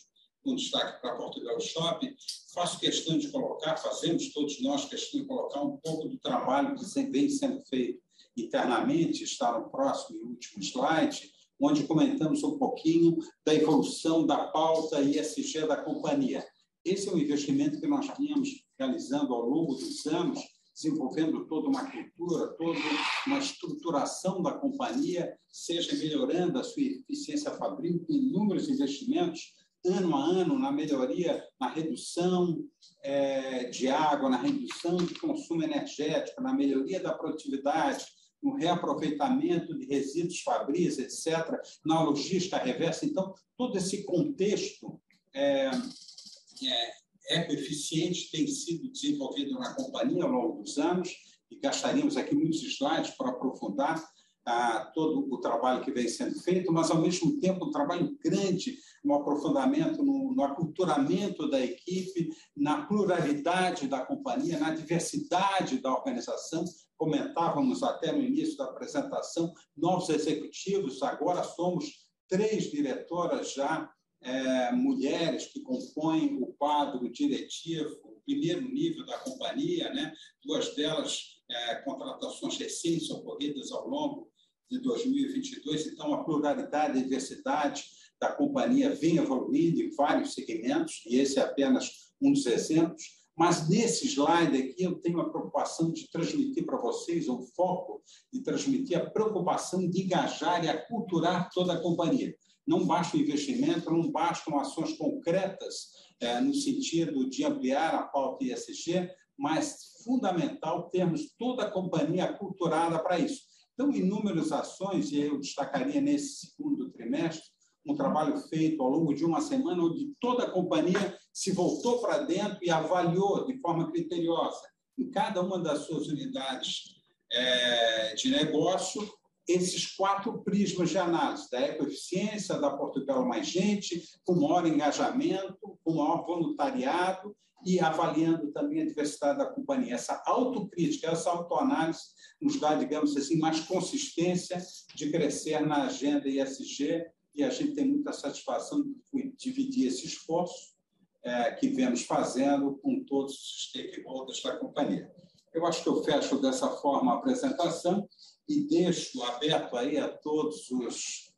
[0.43, 2.15] com destaque para Portugal Shopping,
[2.55, 7.03] faço questão de colocar, fazemos todos nós questão de colocar um pouco do trabalho que
[7.11, 8.01] vem sendo feito
[8.37, 15.03] internamente, está no próximo e último slide, onde comentamos um pouquinho da evolução da pauta
[15.03, 16.47] ISG da companhia.
[16.85, 20.41] Esse é um investimento que nós vínhamos realizando ao longo dos anos,
[20.75, 22.79] desenvolvendo toda uma cultura, toda
[23.27, 30.25] uma estruturação da companhia, seja melhorando a sua eficiência fabril com inúmeros investimentos ano a
[30.25, 32.65] ano na melhoria, na redução
[33.03, 38.05] é, de água, na redução de consumo energético, na melhoria da produtividade,
[38.43, 43.05] no reaproveitamento de resíduos fabris, etc., na logística reversa.
[43.05, 45.01] Então, todo esse contexto
[45.35, 46.91] é, é,
[47.29, 51.15] ecoeficiente tem sido desenvolvido na companhia ao longo dos anos,
[51.51, 54.03] e gastaríamos aqui muitos slides para aprofundar,
[54.49, 58.79] a todo o trabalho que vem sendo feito, mas, ao mesmo tempo, um trabalho grande
[59.05, 66.65] no aprofundamento, no, no aculturamento da equipe, na pluralidade da companhia, na diversidade da organização.
[66.97, 73.91] Comentávamos até no início da apresentação, novos executivos, agora somos três diretoras já
[74.23, 80.13] é, mulheres que compõem o quadro diretivo, o primeiro nível da companhia, né?
[80.45, 84.31] duas delas é, contratações recentes ocorridas ao longo
[84.71, 85.87] de 2022.
[85.87, 87.85] Então, a pluralidade e diversidade
[88.21, 93.19] da companhia vem evoluindo em vários segmentos, e esse é apenas um dos exemplos.
[93.37, 98.03] Mas nesse slide aqui eu tenho a preocupação de transmitir para vocês o foco
[98.33, 102.37] de transmitir a preocupação de engajar e aculturar toda a companhia.
[102.69, 105.89] Não basta o investimento, não bastam ações concretas
[106.21, 112.99] é, no sentido de ampliar a pauta ISG, mas fundamental termos toda a companhia aculturada
[112.99, 113.41] para isso.
[113.73, 117.49] Então, inúmeras ações, e eu destacaria nesse segundo trimestre,
[117.87, 122.19] um trabalho feito ao longo de uma semana, onde toda a companhia se voltou para
[122.19, 124.61] dentro e avaliou de forma criteriosa,
[124.99, 126.99] em cada uma das suas unidades
[127.33, 129.09] é, de negócio,
[129.49, 135.95] esses quatro prismas de análise, da ecoeficiência, da Portugal Mais Gente, com maior engajamento, com
[135.95, 137.35] maior voluntariado
[137.65, 139.95] e avaliando também a diversidade da companhia.
[139.95, 142.01] Essa autocrítica, essa autoanálise
[142.41, 144.63] nos dá, digamos assim, mais consistência
[144.95, 150.77] de crescer na agenda ISG e a gente tem muita satisfação de dividir esse esforço
[151.25, 155.11] é, que vemos fazendo com todos os stakeholders da companhia.
[155.55, 158.09] Eu acho que eu fecho dessa forma a apresentação
[158.49, 161.29] e deixo aberto aí a todos os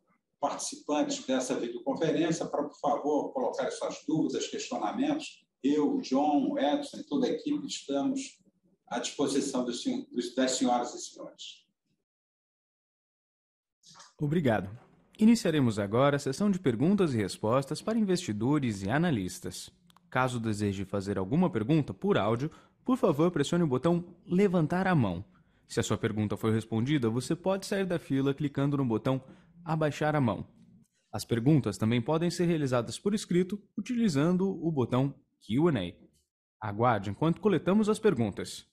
[0.40, 5.44] participantes dessa videoconferência para, por favor, colocar suas dúvidas, questionamentos.
[5.62, 8.38] Eu, John, Edson e toda a equipe estamos
[8.86, 9.84] à disposição dos,
[10.34, 11.66] das senhoras e senhores.
[14.18, 14.70] Obrigado.
[15.18, 19.70] Iniciaremos agora a sessão de perguntas e respostas para investidores e analistas.
[20.08, 22.50] Caso deseje fazer alguma pergunta por áudio,
[22.84, 25.24] por favor pressione o botão Levantar a mão.
[25.70, 29.22] Se a sua pergunta for respondida, você pode sair da fila clicando no botão
[29.64, 30.44] Abaixar a mão.
[31.12, 35.94] As perguntas também podem ser realizadas por escrito utilizando o botão QA.
[36.60, 38.66] Aguarde enquanto coletamos as perguntas.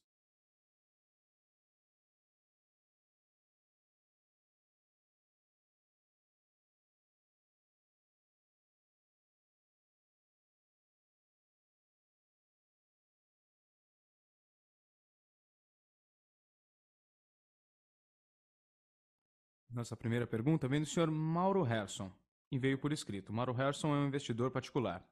[19.78, 21.12] Nossa primeira pergunta vem do Sr.
[21.12, 22.12] Mauro Herson
[22.52, 23.32] e veio por escrito.
[23.32, 25.08] Mauro Herson é um investidor particular.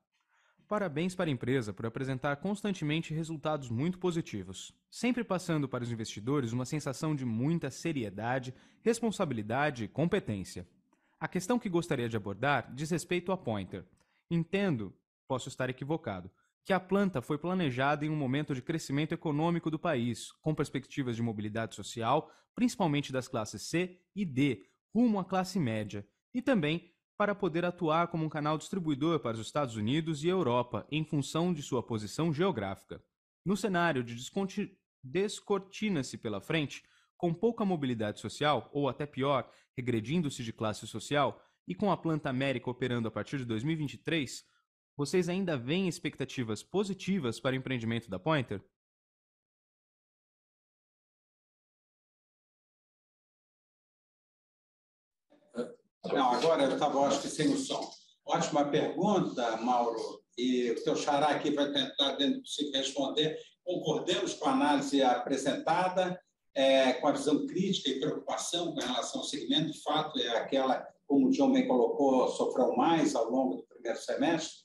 [0.67, 6.51] Parabéns para a empresa por apresentar constantemente resultados muito positivos, sempre passando para os investidores
[6.51, 10.67] uma sensação de muita seriedade, responsabilidade e competência.
[11.19, 13.85] A questão que gostaria de abordar diz respeito à Pointer.
[14.31, 14.91] Entendo,
[15.27, 16.31] posso estar equivocado,
[16.65, 21.15] que a planta foi planejada em um momento de crescimento econômico do país, com perspectivas
[21.15, 26.91] de mobilidade social, principalmente das classes C e D, rumo à classe média, e também
[27.15, 31.53] para poder atuar como um canal distribuidor para os Estados Unidos e Europa, em função
[31.53, 33.01] de sua posição geográfica.
[33.45, 34.15] No cenário de
[35.03, 36.83] descortina-se pela frente,
[37.15, 42.29] com pouca mobilidade social, ou até pior, regredindo-se de classe social, e com a planta
[42.29, 44.43] América operando a partir de 2023,
[44.97, 48.63] vocês ainda veem expectativas positivas para o empreendimento da Pointer?
[56.05, 57.89] Não, agora eu estava, acho que sem o som.
[58.25, 60.23] Ótima pergunta, Mauro.
[60.37, 62.41] E o teu xará aqui vai tentar, dentro
[62.73, 63.37] responder.
[63.63, 66.19] Concordemos com a análise apresentada,
[66.53, 69.71] é, com a visão crítica e preocupação com relação ao segmento.
[69.71, 73.97] De fato, é aquela, como o John bem colocou, sofreu mais ao longo do primeiro
[73.97, 74.64] semestre.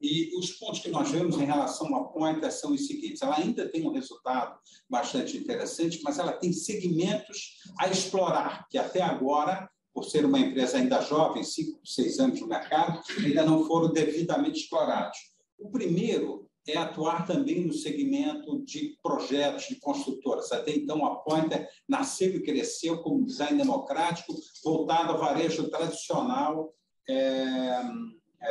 [0.00, 3.68] E os pontos que nós vemos em relação à Pointer são os seguintes: ela ainda
[3.68, 10.04] tem um resultado bastante interessante, mas ela tem segmentos a explorar, que até agora, por
[10.04, 15.18] ser uma empresa ainda jovem, cinco, seis anos no mercado, ainda não foram devidamente explorados.
[15.58, 20.50] O primeiro é atuar também no segmento de projetos de construtoras.
[20.52, 26.74] Até então, a Pointer nasceu e cresceu como design democrático, voltado ao varejo tradicional
[27.08, 27.80] é,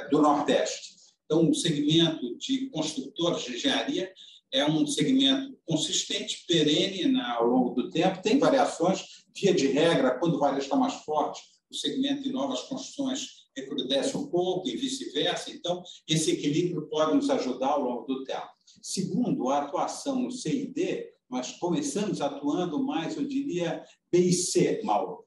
[0.10, 0.96] do Nordeste.
[1.26, 4.12] Então, o segmento de construtores de engenharia
[4.52, 10.36] é um segmento consistente, perene ao longo do tempo, tem variações, via de regra, quando
[10.36, 15.52] o varejo está mais forte, o segmento de novas construções recrudesce um pouco e vice-versa.
[15.52, 18.50] Então, esse equilíbrio pode nos ajudar ao longo do tempo.
[18.82, 25.26] Segundo, a atuação no CID, nós começamos atuando mais, eu diria, B e C, Mauro.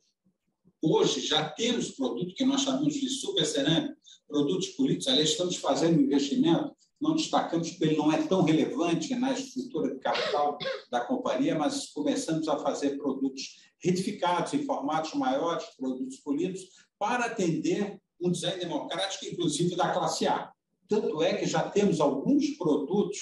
[0.81, 3.98] hoje já temos produto que nós chamamos de super cerâmica,
[4.29, 9.33] produtos políticos, aliás, estamos fazendo investimento, não destacamos porque ele não é tão relevante na
[9.33, 10.59] estrutura de capital
[10.91, 16.61] da companhia, mas começamos a fazer produtos retificados em formatos maiores, produtos polidos,
[16.99, 20.51] para atender um design democrático, inclusive da classe A.
[20.89, 23.19] Tanto é que já temos alguns produtos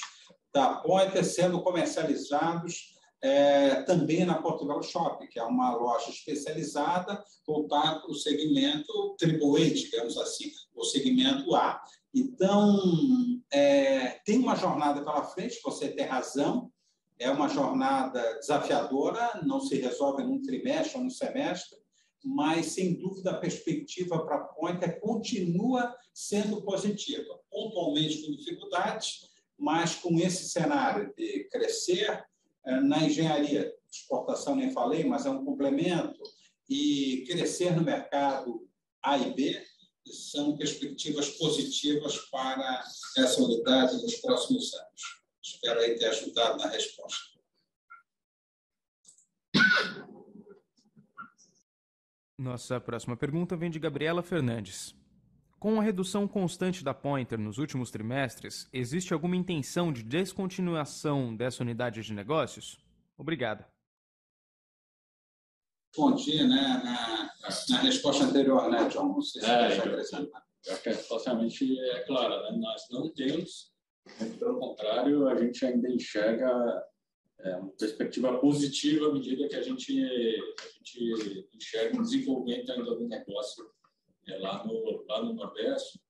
[0.53, 2.96] da Pointer sendo comercializados
[3.27, 9.71] é, também na Portugal Shopping, que é uma loja especializada voltada para o segmento AAA,
[9.71, 11.83] digamos assim, o segmento A.
[12.15, 12.79] Então,
[13.53, 16.71] é, tem uma jornada pela frente, você tem razão,
[17.19, 21.77] é uma jornada desafiadora, não se resolve num trimestre ou num semestre,
[22.25, 29.97] mas, sem dúvida, a perspectiva para a Pointer continua sendo positiva, pontualmente com dificuldades, mas
[29.97, 32.25] com esse cenário de crescer
[32.67, 36.21] na engenharia, exportação nem falei, mas é um complemento,
[36.69, 38.69] e crescer no mercado
[39.03, 39.65] A e B,
[40.13, 42.85] são perspectivas positivas para
[43.19, 45.03] essa unidade nos próximos anos.
[45.43, 47.37] Espero aí ter ajudado na resposta.
[52.39, 54.95] Nossa próxima pergunta vem de Gabriela Fernandes.
[55.59, 61.63] Com a redução constante da Pointer nos últimos trimestres, existe alguma intenção de descontinuação dessa
[61.63, 62.79] unidade de negócios?
[63.17, 63.67] Obrigada.
[65.95, 67.31] Respondi né, na,
[67.71, 69.15] na resposta anterior, né, John?
[69.15, 69.79] Não sei se é.
[70.67, 72.51] Eu, que a resposta realmente é clara.
[72.51, 72.59] Né?
[72.59, 73.73] Nós não temos,
[74.39, 76.85] pelo contrário, a gente ainda enxerga
[77.41, 82.95] é, uma perspectiva positiva à medida que a gente, a gente enxerga um desenvolvimento ainda
[82.95, 83.65] do negócio
[84.29, 86.01] é, lá, no, lá no Nordeste.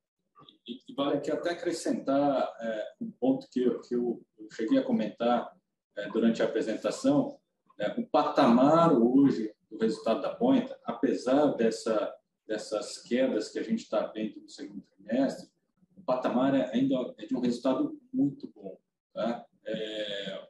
[0.66, 4.84] E, e vale aqui até acrescentar é, um ponto que, eu, que eu, cheguei a
[4.84, 5.52] comentar
[5.96, 7.38] é, durante a apresentação.
[7.78, 12.14] Né, o patamar hoje do resultado da Pointa, apesar dessa,
[12.46, 15.48] dessas quedas que a gente está vendo no segundo trimestre,
[15.96, 18.78] o patamar é ainda é de um resultado muito bom.
[19.12, 19.44] Tá?
[19.64, 20.48] É,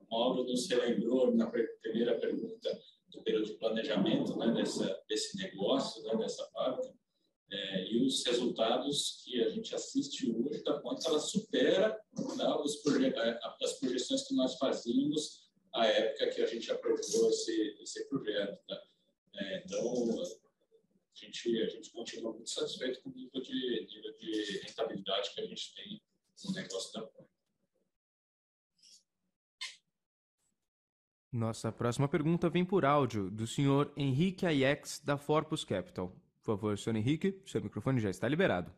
[0.00, 1.50] o Mauro nos relembrou na
[1.82, 2.70] primeira pergunta
[3.14, 6.92] do período de planejamento né, dessa, desse negócio, né, dessa fábrica,
[7.50, 11.90] é, e os resultados que a gente assiste hoje da conta, ela supera
[12.36, 12.44] né,
[12.82, 13.14] proje
[13.62, 18.58] as projeções que nós fazíamos à época que a gente aprovou esse, esse projeto.
[18.68, 18.80] Né?
[19.36, 24.58] É, então, a gente, a gente continua muito satisfeito com o nível de, nível de
[24.60, 26.02] rentabilidade que a gente tem
[26.44, 27.33] no negócio da conta.
[31.34, 36.14] Nossa próxima pergunta vem por áudio do senhor Henrique Aiex, da Forpus Capital.
[36.40, 38.72] Por favor, senhor Henrique, seu microfone já está liberado.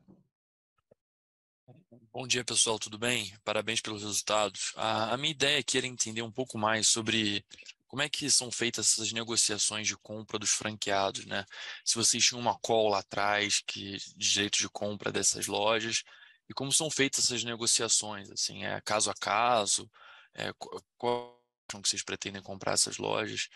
[2.10, 3.36] Bom dia, pessoal, tudo bem?
[3.44, 4.72] Parabéns pelos resultados.
[4.74, 7.44] A, a minha ideia aqui era entender um pouco mais sobre
[7.86, 11.44] como é que são feitas essas negociações de compra dos franqueados, né?
[11.84, 16.04] Se vocês tinham uma call lá atrás que, de direito de compra dessas lojas,
[16.48, 19.90] e como são feitas essas negociações, assim, é caso a caso,
[20.32, 20.54] é,
[20.96, 21.36] qual
[21.82, 23.48] que vocês pretendem comprar essas lojas.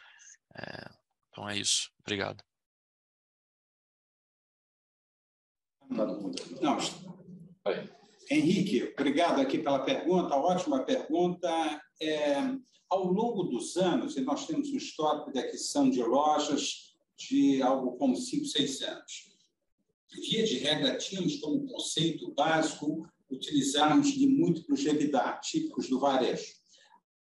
[0.57, 0.91] É,
[1.29, 1.91] então é isso.
[2.01, 2.43] Obrigado.
[5.89, 6.79] Não.
[8.31, 11.49] Henrique, obrigado aqui pela pergunta, ótima pergunta.
[12.01, 12.37] É,
[12.89, 17.97] ao longo dos anos, e nós temos um histórico de aquisição de lojas de algo
[17.97, 19.31] como 5, 6 anos.
[20.13, 26.60] Via de regra, tínhamos como conceito básico utilizarmos de múltiplos de EBITDA, típicos do varejo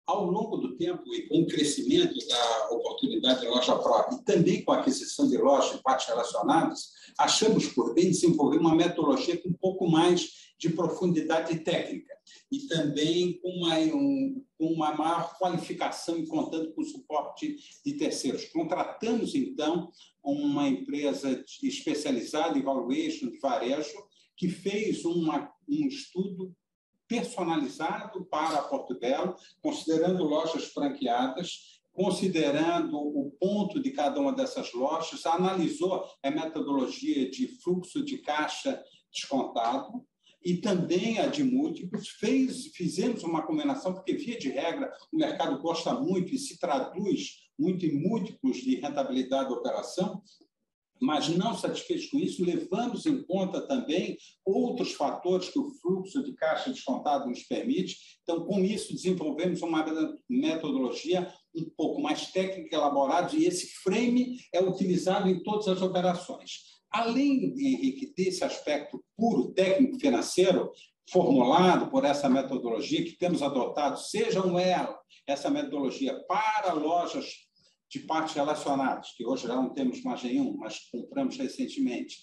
[0.07, 4.63] ao longo do tempo e com o crescimento da oportunidade de loja própria e também
[4.65, 9.49] com a aquisição de lojas e partes relacionadas, achamos por bem desenvolver uma metodologia com
[9.49, 12.15] um pouco mais de profundidade técnica
[12.51, 18.47] e também com uma, um, uma maior qualificação e contando com o suporte de terceiros.
[18.47, 19.91] Contratamos, então,
[20.23, 23.97] uma empresa especializada em valuation de varejo
[24.37, 26.55] que fez uma, um estudo
[27.09, 35.25] personalizado para Porto Belo, considerando lojas franqueadas, considerando o ponto de cada uma dessas lojas,
[35.25, 40.05] analisou a metodologia de fluxo de caixa descontado
[40.45, 42.09] e também a de múltiplos.
[42.09, 47.47] Fez, fizemos uma combinação, porque, via de regra, o mercado gosta muito e se traduz
[47.59, 50.23] muito em múltiplos de rentabilidade da operação,
[51.01, 56.33] mas não satisfeitos com isso, levamos em conta também outros fatores que o fluxo de
[56.35, 57.97] caixa descontado nos permite.
[58.23, 59.85] Então, com isso, desenvolvemos uma
[60.29, 66.77] metodologia um pouco mais técnica, elaborada, e esse frame é utilizado em todas as operações.
[66.91, 70.71] Além, Henrique, desse aspecto puro técnico-financeiro,
[71.11, 77.46] formulado por essa metodologia que temos adotado, sejam ela essa metodologia para lojas
[77.89, 82.19] de partes relacionadas, que hoje já não temos mais nenhum, mas compramos recentemente,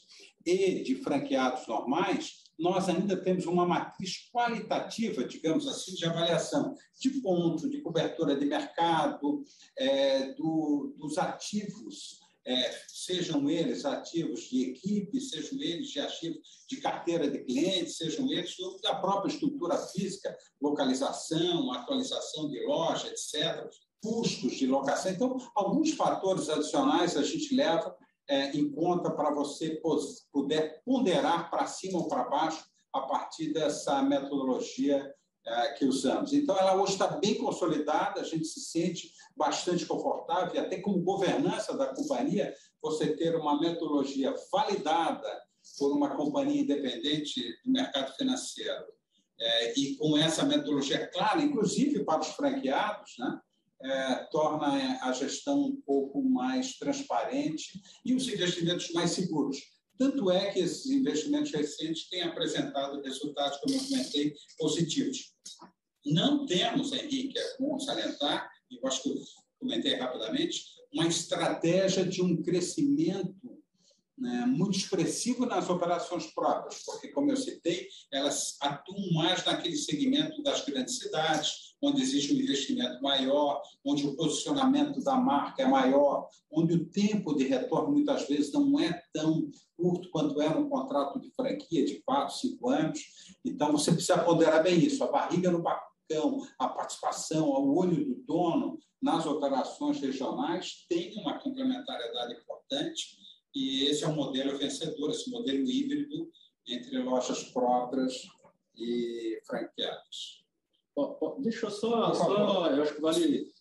[0.46, 7.10] e de franqueados normais, nós ainda temos uma matriz qualitativa, digamos assim, de avaliação de
[7.22, 9.44] ponto, de cobertura de mercado,
[9.78, 16.78] é, do, dos ativos, é, sejam eles ativos de equipe, sejam eles de ativos de
[16.78, 23.66] carteira de clientes, sejam eles da própria estrutura física, localização, atualização de loja, etc.,
[24.04, 25.12] custos de locação.
[25.12, 27.96] Então, alguns fatores adicionais a gente leva
[28.30, 29.82] é, em conta para você
[30.32, 35.10] puder ponderar para cima ou para baixo a partir dessa metodologia
[35.46, 36.34] é, que usamos.
[36.34, 41.02] Então, ela hoje está bem consolidada, a gente se sente bastante confortável, e até como
[41.02, 45.42] governança da companhia, você ter uma metodologia validada
[45.80, 48.86] por uma companhia independente do mercado financeiro,
[49.40, 53.40] é, e com essa metodologia clara, inclusive para os franqueados, né?
[53.84, 59.58] É, torna a gestão um pouco mais transparente e os investimentos mais seguros.
[59.98, 65.34] Tanto é que esses investimentos recentes têm apresentado resultados, como eu comentei, positivos.
[66.06, 69.16] Não temos, Henrique, é bom salientar, e eu acho que eu
[69.60, 70.64] comentei rapidamente,
[70.94, 73.63] uma estratégia de um crescimento
[74.18, 80.42] né, muito expressivo nas operações próprias, porque, como eu citei, elas atuam mais naquele segmento
[80.44, 86.30] das grandes cidades, onde existe um investimento maior, onde o posicionamento da marca é maior,
[86.52, 91.20] onde o tempo de retorno muitas vezes não é tão curto quanto é um contrato
[91.20, 93.00] de franquia de quatro, cinco anos.
[93.44, 98.24] Então, você precisa ponderar bem isso, a barriga no balcão, a participação, o olho do
[98.24, 103.18] dono nas operações regionais tem uma complementariedade importante
[103.54, 106.32] e esse é um modelo vencedor, esse modelo híbrido
[106.68, 108.28] entre lojas próprias
[108.76, 110.44] e franqueadas.
[111.40, 113.52] Deixa eu só, só, eu acho que vale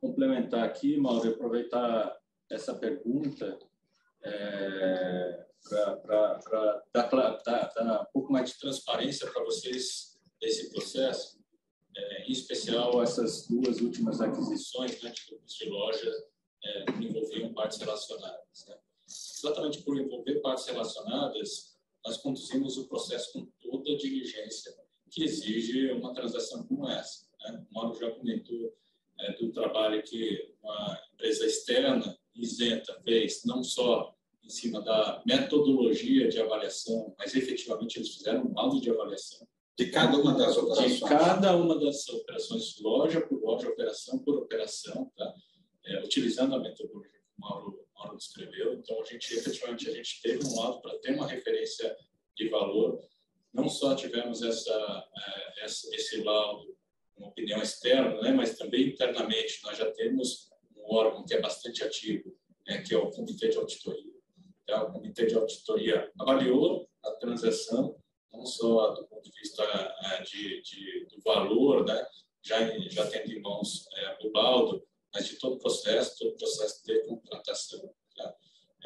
[0.00, 2.18] complementar aqui, Mauro, aproveitar
[2.50, 3.58] essa pergunta
[4.24, 5.46] é,
[6.02, 11.40] para dar, dar, dar, um pouco mais de transparência para vocês desse processo,
[11.96, 16.12] é, em especial essas duas últimas aquisições né, de grupos de loja
[16.64, 18.66] é, que envolviam partes relacionadas.
[18.68, 18.76] Né?
[19.42, 24.72] Exatamente por envolver partes relacionadas, nós conduzimos o processo com toda a diligência
[25.10, 27.26] que exige uma transação como essa.
[27.40, 27.64] Né?
[27.70, 28.74] O Mauro já comentou
[29.20, 36.28] é, do trabalho que uma empresa externa, isenta, fez, não só em cima da metodologia
[36.28, 39.46] de avaliação, mas efetivamente eles fizeram um laudo de avaliação.
[39.78, 40.94] De cada uma das operações.
[40.94, 45.34] De cada uma das operações, loja por loja, operação por operação, tá?
[45.84, 47.81] É, utilizando a metodologia que o Mauro
[48.16, 48.74] Descreveu.
[48.74, 51.96] Então, a gente, efetivamente, a gente teve um lado para ter uma referência
[52.36, 53.00] de valor.
[53.52, 56.76] Não só tivemos essa, é, essa esse laudo,
[57.16, 61.84] uma opinião externa, né, mas também internamente nós já temos um órgão que é bastante
[61.84, 62.36] ativo,
[62.66, 64.12] né, que é o Comitê de Auditoria.
[64.62, 67.96] Então, o Comitê de Auditoria avaliou a transação,
[68.32, 72.06] não só do ponto de vista é, de, de, do valor, né,
[72.44, 74.82] já, já tendo em mãos é, o laudo,
[75.14, 77.92] mas de todo o processo, todo o processo de contratação.
[78.16, 78.34] Tá?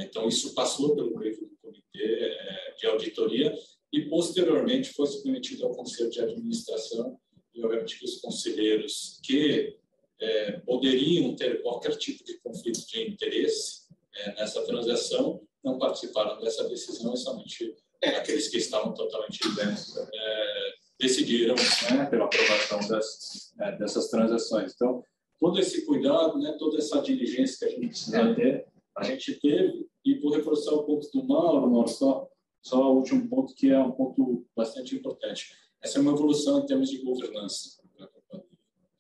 [0.01, 3.57] Então, isso passou pelo crivo do comitê é, de auditoria
[3.93, 7.19] e, posteriormente, foi submetido ao Conselho de Administração
[7.55, 9.77] e, obviamente, os conselheiros que
[10.21, 16.69] é, poderiam ter qualquer tipo de conflito de interesse é, nessa transação não participaram dessa
[16.69, 21.55] decisão e somente aqueles que estavam totalmente dentro é, decidiram
[21.91, 24.73] né, pela aprovação das, é, dessas transações.
[24.75, 25.03] Então,
[25.39, 28.35] todo esse cuidado, né, toda essa diligência que a gente precisa é.
[28.35, 28.67] ter,
[28.97, 29.87] a gente teve.
[30.05, 32.29] E por reforçar o ponto do Mauro, Mauro, só,
[32.63, 35.53] só o último ponto que é um ponto bastante importante.
[35.83, 38.47] Essa é uma evolução em termos de governança da companhia.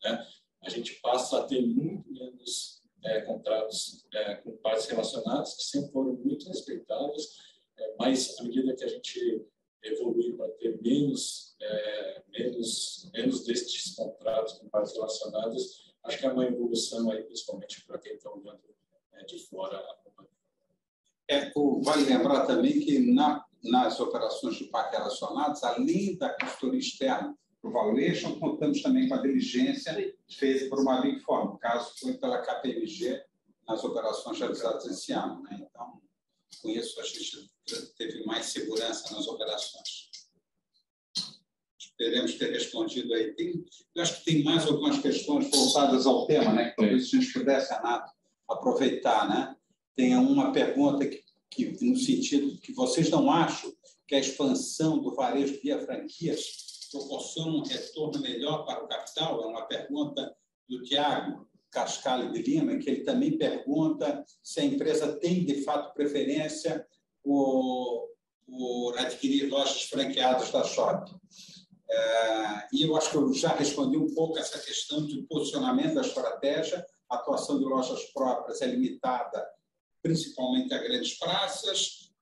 [0.04, 0.26] Né?
[0.62, 5.92] A gente passa a ter muito menos é, contratos é, com partes relacionadas, que sempre
[5.92, 7.38] foram muito respeitadas,
[7.78, 9.46] é, mas à medida que a gente
[9.82, 16.32] evolui para ter menos, é, menos, menos destes contratos com partes relacionadas, acho que é
[16.32, 18.60] uma evolução aí, principalmente para quem está olhando
[19.12, 19.82] né, de fora.
[21.28, 21.52] É,
[21.82, 27.70] vale lembrar também que na, nas operações de parque relacionadas, além da consultoria externa para
[27.70, 29.92] o valuation, contamos também com a diligência
[30.28, 31.46] feita por uma Big Four.
[31.46, 33.24] No caso, foi pela KPMG
[33.66, 35.42] nas operações realizadas esse ano.
[35.42, 35.66] Né?
[35.68, 36.00] Então,
[36.62, 37.50] com isso, a gente
[37.96, 40.05] teve mais segurança nas operações.
[41.98, 43.32] Esperemos ter respondido aí.
[43.32, 46.70] Tem, eu acho que tem mais algumas questões voltadas ao tema, né?
[46.70, 48.12] Que talvez a gente pudesse, Renato,
[48.48, 49.56] aproveitar, né?
[49.94, 53.72] Tem uma pergunta que, que, no sentido que vocês não acham
[54.06, 59.42] que a expansão do varejo via franquias proporciona um retorno melhor para o capital?
[59.42, 60.36] É uma pergunta
[60.68, 65.94] do Tiago Cascale de Lima, que ele também pergunta se a empresa tem, de fato,
[65.94, 66.86] preferência
[67.22, 68.10] por,
[68.46, 71.14] por adquirir lojas franqueadas da Shopping.
[71.88, 76.00] É, e eu acho que eu já respondi um pouco essa questão de posicionamento da
[76.00, 76.84] estratégia.
[77.08, 79.46] A atuação de lojas próprias é limitada
[80.02, 82.12] principalmente a grandes praças,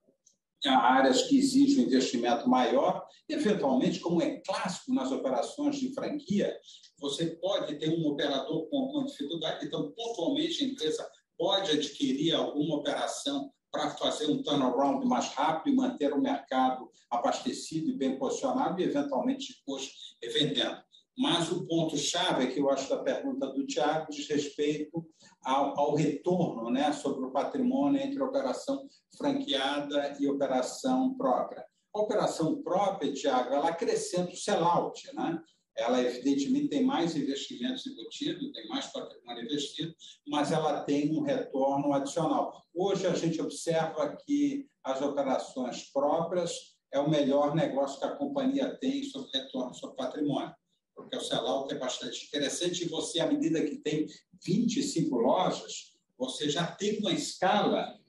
[0.65, 3.05] a áreas que exigem um investimento maior.
[3.29, 6.57] Eventualmente, como é clássico nas operações de franquia,
[6.99, 11.07] você pode ter um operador com alguma dificuldade, então, pontualmente, a empresa
[11.37, 17.89] pode adquirir alguma operação para fazer um turnaround mais rápido e manter o mercado abastecido
[17.89, 19.91] e bem posicionado e, eventualmente, depois
[20.23, 20.81] revendendo.
[21.17, 25.05] Mas o ponto-chave que eu acho da pergunta do Tiago diz respeito
[25.43, 31.65] ao, ao, retorno né, sobre o patrimônio entre operação franqueada e operação própria.
[31.93, 35.41] A operação própria, Tiago, ela acrescenta o sellout, né?
[35.77, 39.93] Ela evidentemente tem mais investimentos embutidos, tem mais patrimônio investido,
[40.27, 42.63] mas ela tem um retorno adicional.
[42.73, 48.73] Hoje a gente observa que as operações próprias é o melhor negócio que a companhia
[48.77, 50.55] tem sobre retorno sobre patrimônio,
[50.95, 54.07] porque o sellout é bastante interessante e você, à medida que tem
[54.45, 57.99] 25 lojas, você já tem uma escala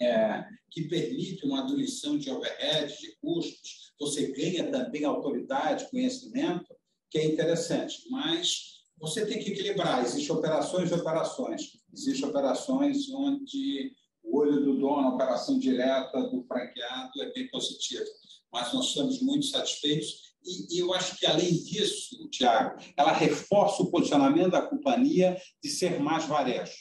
[0.00, 6.75] é, que permite uma diluição de overhead, de custos, você ganha também autoridade, conhecimento,
[7.10, 10.02] que é interessante, mas você tem que equilibrar.
[10.02, 11.72] Existem operações e operações.
[11.92, 13.92] Existem operações onde
[14.22, 18.04] o olho do dono, a operação direta do franqueado é bem positiva,
[18.52, 20.34] mas nós estamos muito satisfeitos.
[20.44, 25.70] E, e eu acho que, além disso, Tiago, ela reforça o posicionamento da companhia de
[25.70, 26.74] ser mais varejo.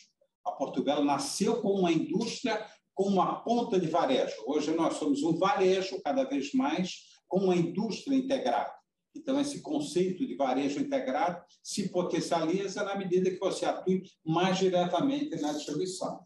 [0.45, 4.35] A Portugal nasceu como uma indústria com uma ponta de varejo.
[4.47, 8.73] Hoje nós somos um varejo, cada vez mais, com uma indústria integrada.
[9.15, 15.35] Então, esse conceito de varejo integrado se potencializa na medida que você atue mais diretamente
[15.41, 16.25] na distribuição.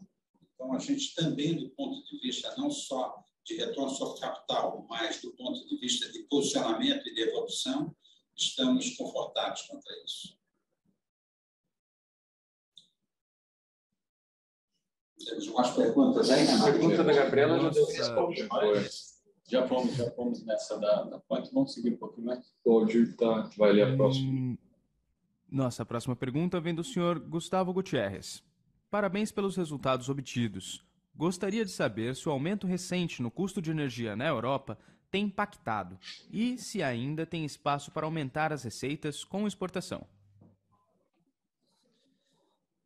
[0.53, 5.21] Então, a gente também, do ponto de vista não só de retorno sobre capital, mas
[5.21, 7.95] do ponto de vista de posicionamento e de evolução,
[8.35, 10.37] estamos confortáveis quanto a isso.
[15.25, 16.69] Temos mais perguntas aí, Renato?
[16.69, 19.08] A pergunta da Gabriela já deu resposta.
[19.49, 21.51] Já fomos, já fomos nessa da, da ponte.
[21.51, 22.53] Vamos seguir um pouquinho mais.
[22.63, 23.49] Pode, tá.
[23.57, 24.31] Vai ler a próxima.
[24.31, 24.57] Hum,
[25.51, 28.43] nossa, a próxima pergunta vem do senhor Gustavo Gutierrez.
[28.91, 30.85] Parabéns pelos resultados obtidos.
[31.15, 34.77] Gostaria de saber se o aumento recente no custo de energia na Europa
[35.09, 35.97] tem impactado
[36.31, 40.05] e se ainda tem espaço para aumentar as receitas com exportação.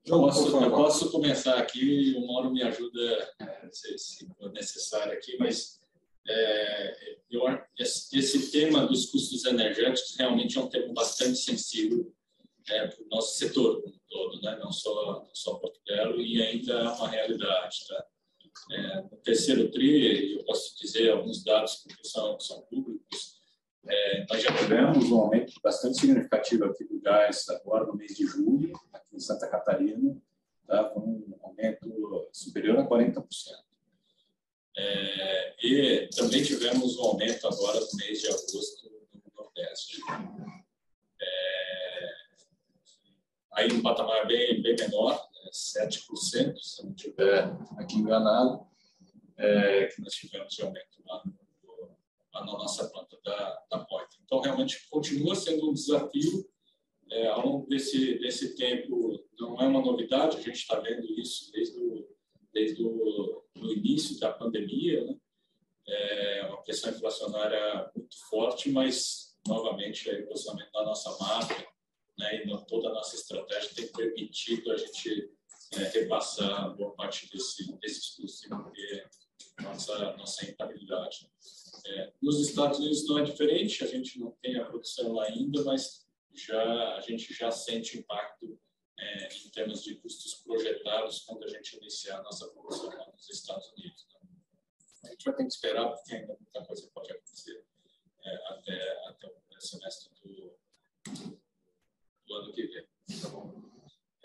[0.06, 3.30] Eu posso, eu posso começar aqui, o Mauro me ajuda
[3.72, 5.83] se, se for necessário aqui, mas
[6.28, 7.44] é, eu,
[7.78, 12.14] esse, tema dos custos energéticos realmente é um tema bastante sensível
[12.70, 14.58] é, para o nosso setor como todo, né?
[14.58, 15.80] não só, não só Porto
[16.18, 17.88] e ainda é uma realidade.
[17.88, 18.06] Tá?
[18.72, 23.34] É, no terceiro TRI, eu posso dizer alguns dados que são, são públicos,
[23.86, 28.26] é, nós já tivemos um aumento bastante significativo aqui do gás agora no mês de
[28.26, 30.16] julho, aqui em Santa Catarina,
[30.66, 30.86] tá?
[30.86, 33.24] com um aumento superior a 40%.
[34.76, 40.02] É, e também tivemos um aumento agora no mês de agosto no Nordeste.
[41.22, 42.14] É,
[43.54, 47.46] aí um patamar bem, bem menor, né, 7%, se não estiver
[47.78, 48.66] aqui enganado,
[49.38, 51.98] é, que nós tivemos de aumento lá, no,
[52.34, 53.88] lá na nossa planta da, da.
[54.26, 56.50] Então, realmente, continua sendo um desafio.
[57.12, 61.52] É, ao longo desse, desse tempo, não é uma novidade, a gente está vendo isso
[61.52, 62.13] desde o
[62.54, 65.18] desde o início da pandemia, né?
[65.88, 71.68] é uma pressão inflacionária muito forte, mas, novamente, o posicionamento da nossa marca
[72.18, 75.32] né, e toda a nossa estratégia tem permitido a gente
[75.74, 79.10] é, repassar boa parte desse, desses custos e manter
[79.62, 81.30] nossa, nossa rentabilidade.
[81.86, 86.06] É, nos Estados Unidos não é diferente, a gente não tem a produção ainda, mas
[86.34, 88.58] já, a gente já sente impacto
[89.00, 93.30] é, em termos de custos projetados quando a gente iniciar a nossa produção lá nos
[93.30, 94.08] Estados Unidos.
[94.14, 94.30] Né?
[95.06, 97.66] A gente vai ter que esperar, porque ainda muita coisa pode acontecer
[98.24, 100.58] é, até, até o semestre do,
[102.28, 102.88] do ano que vem.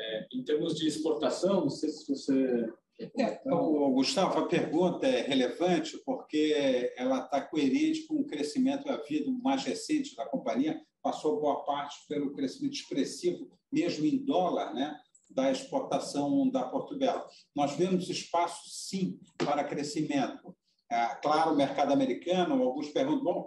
[0.00, 2.72] É, em termos de exportação, não sei se você
[3.16, 9.30] é, o Gustavo, a pergunta é relevante porque ela está coerente com o crescimento havido
[9.30, 14.96] mais recente da companhia, passou boa parte pelo crescimento expressivo, mesmo em dólar, né,
[15.30, 17.26] da exportação da Portugal.
[17.54, 20.56] Nós vemos espaço, sim, para crescimento.
[20.90, 23.46] É, claro, o mercado americano, alguns perguntam, bom,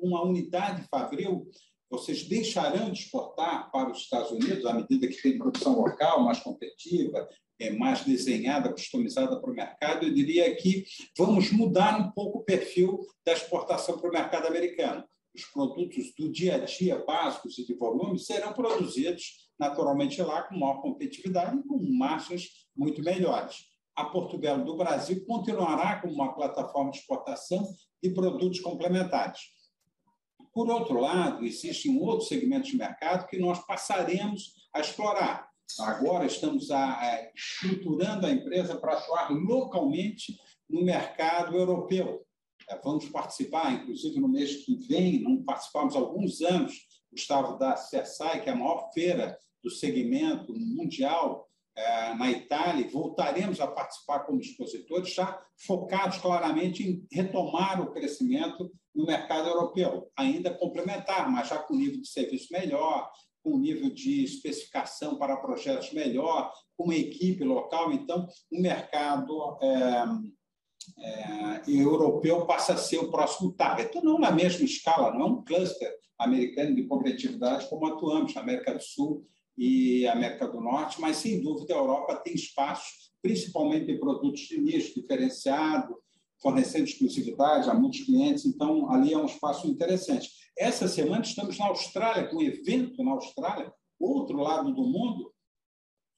[0.00, 1.48] uma unidade Fabril
[1.92, 6.40] vocês deixarão de exportar para os Estados Unidos à medida que tem produção local mais
[6.40, 7.28] competitiva,
[7.60, 10.06] é, mais desenhada, customizada para o mercado?
[10.06, 10.86] Eu diria que
[11.18, 15.04] vamos mudar um pouco o perfil da exportação para o mercado americano.
[15.34, 20.58] Os produtos do dia a dia, básicos e de volume, serão produzidos naturalmente lá com
[20.58, 23.64] maior competitividade e com margens muito melhores.
[23.94, 27.64] A Porto Belo do Brasil continuará como uma plataforma de exportação
[28.02, 29.40] de produtos complementares.
[30.52, 35.48] Por outro lado, existe um outro segmento de mercado que nós passaremos a explorar.
[35.78, 40.36] Agora estamos a, a, estruturando a empresa para atuar localmente
[40.68, 42.26] no mercado europeu.
[42.68, 46.74] É, vamos participar, inclusive no mês que vem, não participamos há alguns anos,
[47.10, 53.60] Gustavo, da CERSAI, que é a maior feira do segmento mundial é, na Itália, voltaremos
[53.60, 60.52] a participar como expositores, já focados claramente em retomar o crescimento no mercado europeu, ainda
[60.52, 63.10] complementar, mas já com nível de serviço melhor,
[63.42, 67.92] com nível de especificação para projetos melhor, com uma equipe local.
[67.92, 70.04] Então, o mercado é,
[70.98, 73.88] é, europeu passa a ser o próximo target.
[73.88, 78.42] Então, não na mesma escala, não é um cluster americano de competitividade como atuamos na
[78.42, 79.26] América do Sul
[79.64, 84.60] e América do Norte, mas sem dúvida a Europa tem espaço, principalmente em produtos de
[84.60, 85.94] nicho diferenciado,
[86.42, 90.28] fornecendo exclusividade a muitos clientes, então ali é um espaço interessante.
[90.58, 95.32] Essa semana estamos na Austrália, com um evento na Austrália, outro lado do mundo,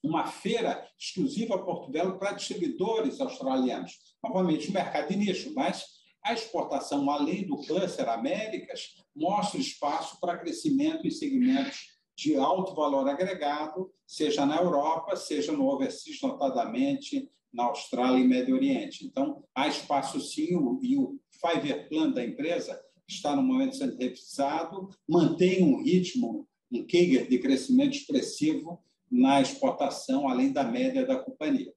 [0.03, 3.93] uma feira exclusiva a Porto Belo para distribuidores australianos.
[4.23, 5.85] Novamente, um mercado de nicho, mas
[6.23, 13.07] a exportação, além do cluster Américas, mostra espaço para crescimento em segmentos de alto valor
[13.09, 19.05] agregado, seja na Europa, seja no overseas, notadamente na Austrália e Médio Oriente.
[19.05, 20.49] Então, há espaço sim,
[20.81, 26.85] e o five-year plan da empresa está no momento sendo revisado, mantém um ritmo, um
[26.85, 31.73] CAGR de crescimento expressivo na exportação, além da média da companhia.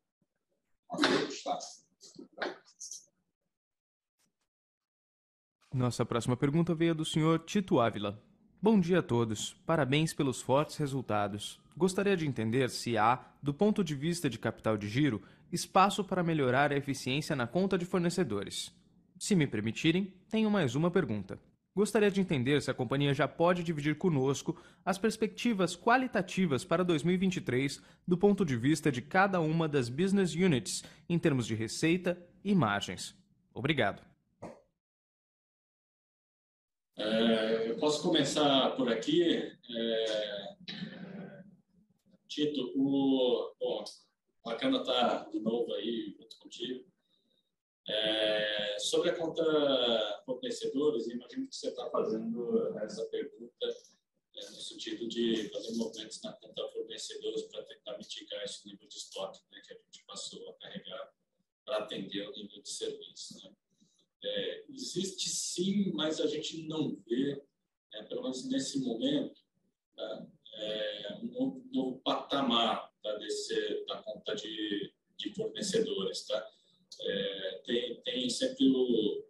[5.72, 8.27] Nossa próxima pergunta veio do senhor Tito Ávila.
[8.60, 9.54] Bom dia a todos.
[9.64, 11.60] Parabéns pelos fortes resultados.
[11.76, 16.24] Gostaria de entender se há, do ponto de vista de capital de giro, espaço para
[16.24, 18.74] melhorar a eficiência na conta de fornecedores.
[19.16, 21.38] Se me permitirem, tenho mais uma pergunta.
[21.72, 27.80] Gostaria de entender se a companhia já pode dividir conosco as perspectivas qualitativas para 2023
[28.08, 32.56] do ponto de vista de cada uma das business units em termos de receita e
[32.56, 33.14] margens.
[33.54, 34.07] Obrigado.
[36.98, 39.36] É, eu posso começar por aqui.
[39.70, 40.54] É,
[42.26, 43.84] Tito, o, bom,
[44.44, 46.84] bacana estar tá de novo aí junto contigo.
[47.86, 49.42] É, sobre a conta
[50.26, 53.66] fornecedores, imagino que você está fazendo essa pergunta
[54.36, 58.96] é, no sentido de fazer movimentos na conta fornecedores para tentar mitigar esse nível de
[58.96, 61.12] estoque né, que a gente passou a carregar
[61.64, 63.34] para atender o nível de serviço.
[63.42, 63.54] Né?
[64.24, 67.40] É, existe sim, mas a gente não vê,
[67.94, 69.40] é, pelo menos nesse momento,
[69.96, 70.26] tá?
[70.54, 76.26] é, um novo, novo, patamar da, da conta de, de fornecedores.
[76.26, 76.50] Tá?
[77.00, 79.24] É, tem, tem sempre o,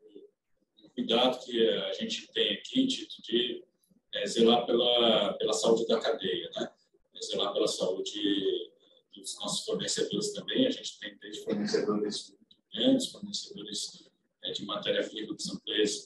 [0.84, 3.64] o, cuidado que a gente tem aqui, Tito, de
[4.14, 6.70] é, zelar pela, pela saúde da cadeia, né?
[7.22, 8.70] zelar pela saúde
[9.14, 10.66] dos nossos fornecedores também.
[10.66, 14.07] A gente tem desde fornecedores muito grandes, fornecedores
[14.44, 15.60] é, de matéria-prima que são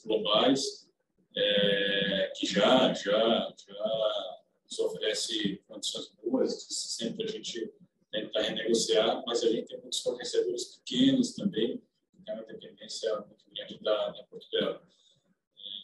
[0.05, 0.89] globais,
[1.35, 7.73] é, que já, já, já nos oferece condições boas, que sempre a gente
[8.11, 11.81] tenta renegociar, mas a gente tem muitos fornecedores pequenos também,
[12.11, 14.83] que tem uma dependência muito grande da, da Portugal.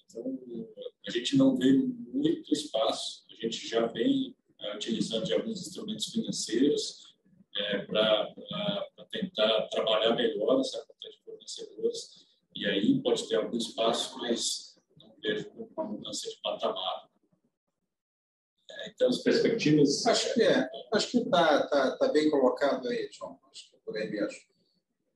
[0.05, 0.39] Então,
[1.07, 6.07] a gente não vê muito espaço, a gente já vem uh, utilizando de alguns instrumentos
[6.07, 7.15] financeiros
[7.57, 8.33] é, para
[9.11, 15.13] tentar trabalhar melhor essa conta de fornecedores e aí pode ter algum espaço, mas não
[15.21, 17.09] vejo uma mudança de patamar.
[18.71, 20.05] É, então, as perspectivas.
[20.05, 20.69] Acho que é.
[20.93, 23.39] Acho que está tá, tá bem colocado aí, João.
[23.51, 24.39] Acho que é por aí mesmo.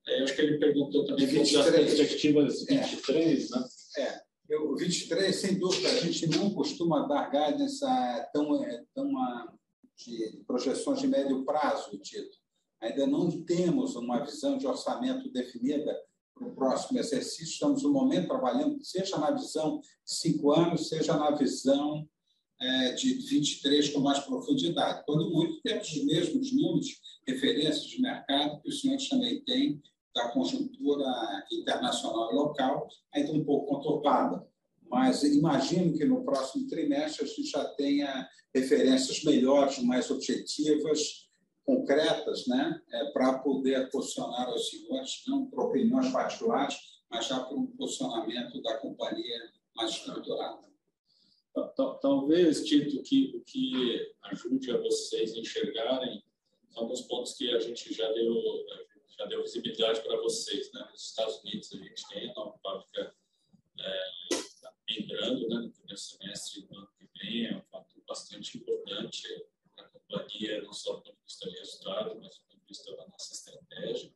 [0.08, 3.56] É, eu acho que ele perguntou também sobre as perspectivas 23, é.
[3.56, 3.68] né?
[3.98, 4.22] É.
[4.50, 7.80] Eu, 23, sem dúvida, a gente não costuma dar guidance
[8.34, 9.10] tão, é, tão
[9.96, 12.38] de projeções de médio prazo, Tito.
[12.82, 15.98] Ainda não temos uma visão de orçamento definida
[16.34, 17.54] para o próximo exercício.
[17.54, 22.08] Estamos, no momento, trabalhando, seja na visão de cinco anos, seja na visão
[22.60, 25.04] é, de 23 com mais profundidade.
[25.06, 26.88] Quando muito, temos os mesmos números,
[27.28, 29.82] referências de mercado, que os senhores também têm
[30.16, 31.06] da conjuntura
[31.52, 34.48] internacional e local, ainda um pouco conturbada.
[34.90, 41.23] mas imagino que no próximo trimestre a gente já tenha referências melhores, mais objetivas,
[41.66, 46.78] concretas, né, é, para poder posicionar os senhores, não por opiniões particulares,
[47.10, 50.64] mas já por um posicionamento da companhia mais estruturado.
[52.02, 56.24] Talvez, Tito, que, o que ajude a vocês enxergarem
[56.76, 58.36] alguns pontos que a gente já deu,
[59.18, 60.72] já deu visibilidade para vocês.
[60.74, 60.88] Né?
[60.92, 63.16] Nos Estados Unidos, a gente tem a nova fábrica
[63.80, 64.10] é,
[64.90, 69.28] entrando né, no primeiro semestre do ano que vem, é um fato bastante importante
[70.14, 73.08] companhia, não só do ponto de vista de resultado, mas do ponto de vista da
[73.08, 74.14] nossa estratégia.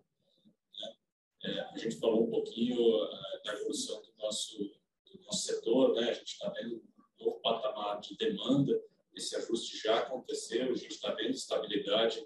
[0.79, 0.95] Né?
[1.43, 6.09] É, a gente falou um pouquinho uh, da evolução do nosso, do nosso setor, né?
[6.09, 8.81] a gente está vendo um novo patamar de demanda,
[9.15, 12.25] esse ajuste já aconteceu, a gente está vendo estabilidade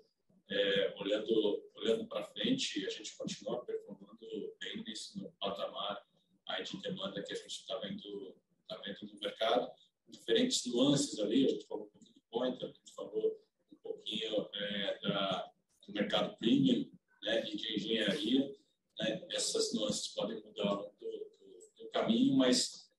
[0.50, 6.06] é, olhando olhando para frente, a gente continua performando bem nesse no patamar
[6.48, 8.36] aí de demanda que a gente está vendo
[8.68, 9.72] tá vendo no mercado,
[10.08, 13.42] diferentes nuances ali, a gente falou um pouquinho de pointer, a gente falou
[13.72, 15.52] um pouquinho é, da,
[15.86, 16.90] do mercado premium,
[17.24, 18.56] né, e de engenharia,
[19.00, 22.90] né, essas nuances podem mudar ao longo do, do, do caminho, mas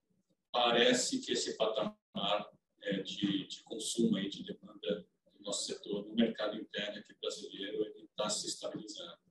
[0.50, 2.50] parece que esse patamar
[2.82, 7.84] é, de, de consumo e de demanda do nosso setor no mercado interno aqui brasileiro
[7.84, 9.22] ele está se estabilizando.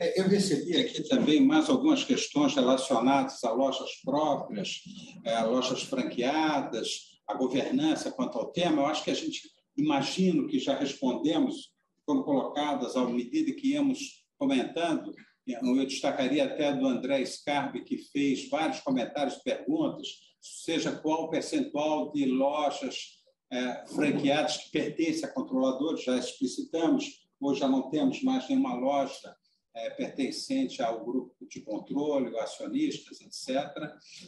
[0.00, 2.04] É, eu recebi aqui também mais algumas
[2.38, 4.82] questões relacionadas a lojas próprias,
[5.24, 8.82] a é, lojas franqueadas, a governança quanto ao tema.
[8.82, 11.72] Eu acho que a gente imagino que já respondemos,
[12.06, 15.12] foram colocadas à medida que íamos comentando,
[15.46, 20.08] eu destacaria até do André Scarbi, que fez vários comentários perguntas,
[20.40, 23.18] seja qual o percentual de lojas
[23.50, 29.34] é, franqueadas que pertencem a controladores, já explicitamos, hoje já não temos mais nenhuma loja
[29.78, 33.70] é, pertencente ao grupo de controle, acionistas, etc.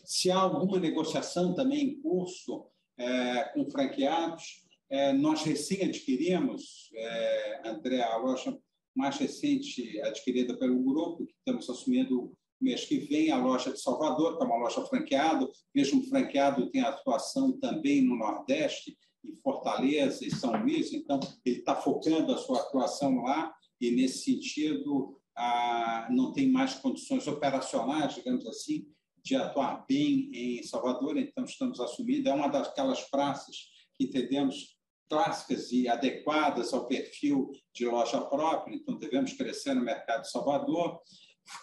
[0.05, 7.69] Se há alguma negociação também em curso é, com franqueados, é, nós recém adquirimos, é,
[7.69, 8.57] André, a loja
[8.95, 14.37] mais recente adquirida pelo grupo, que estamos assumindo mês que vem, a loja de Salvador,
[14.37, 20.31] que é uma loja franqueada, mesmo franqueado tem atuação também no Nordeste, em Fortaleza e
[20.31, 26.33] São Luís, então ele está focando a sua atuação lá e, nesse sentido, ah, não
[26.33, 28.87] tem mais condições operacionais, digamos assim,
[29.23, 33.57] de atuar bem em Salvador, então estamos assumindo, é uma daquelas praças
[33.97, 34.77] que entendemos
[35.09, 41.01] clássicas e adequadas ao perfil de loja própria, então devemos crescer no mercado de Salvador.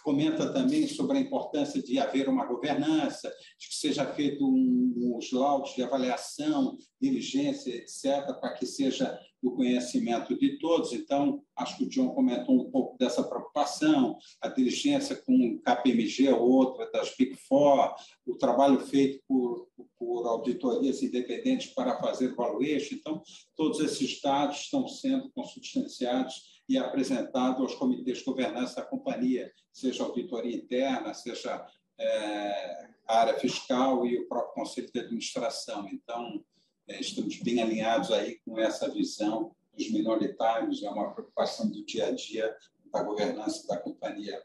[0.02, 3.28] Comenta também sobre a importância de haver uma governança,
[3.58, 9.52] de que seja feito um, uns laudos de avaliação, diligência, etc., para que seja do
[9.52, 10.92] conhecimento de todos.
[10.92, 16.90] Então, acho que o John comentou um pouco dessa preocupação, a diligência com KPMG, outra
[16.90, 17.94] das Big Four,
[18.26, 19.68] o trabalho feito por,
[19.98, 22.96] por auditorias independentes para fazer valuation.
[22.96, 23.22] Então,
[23.56, 30.02] todos esses dados estão sendo consubstanciados e apresentados aos comitês de governança da companhia, seja
[30.02, 31.66] auditoria interna, seja
[31.98, 35.88] é, a área fiscal e o próprio conselho de administração.
[35.90, 36.44] Então,
[36.86, 42.08] é, estamos bem alinhados aí com essa visão dos minoritários, é uma preocupação do dia
[42.08, 42.54] a dia
[42.92, 44.42] da governança da companhia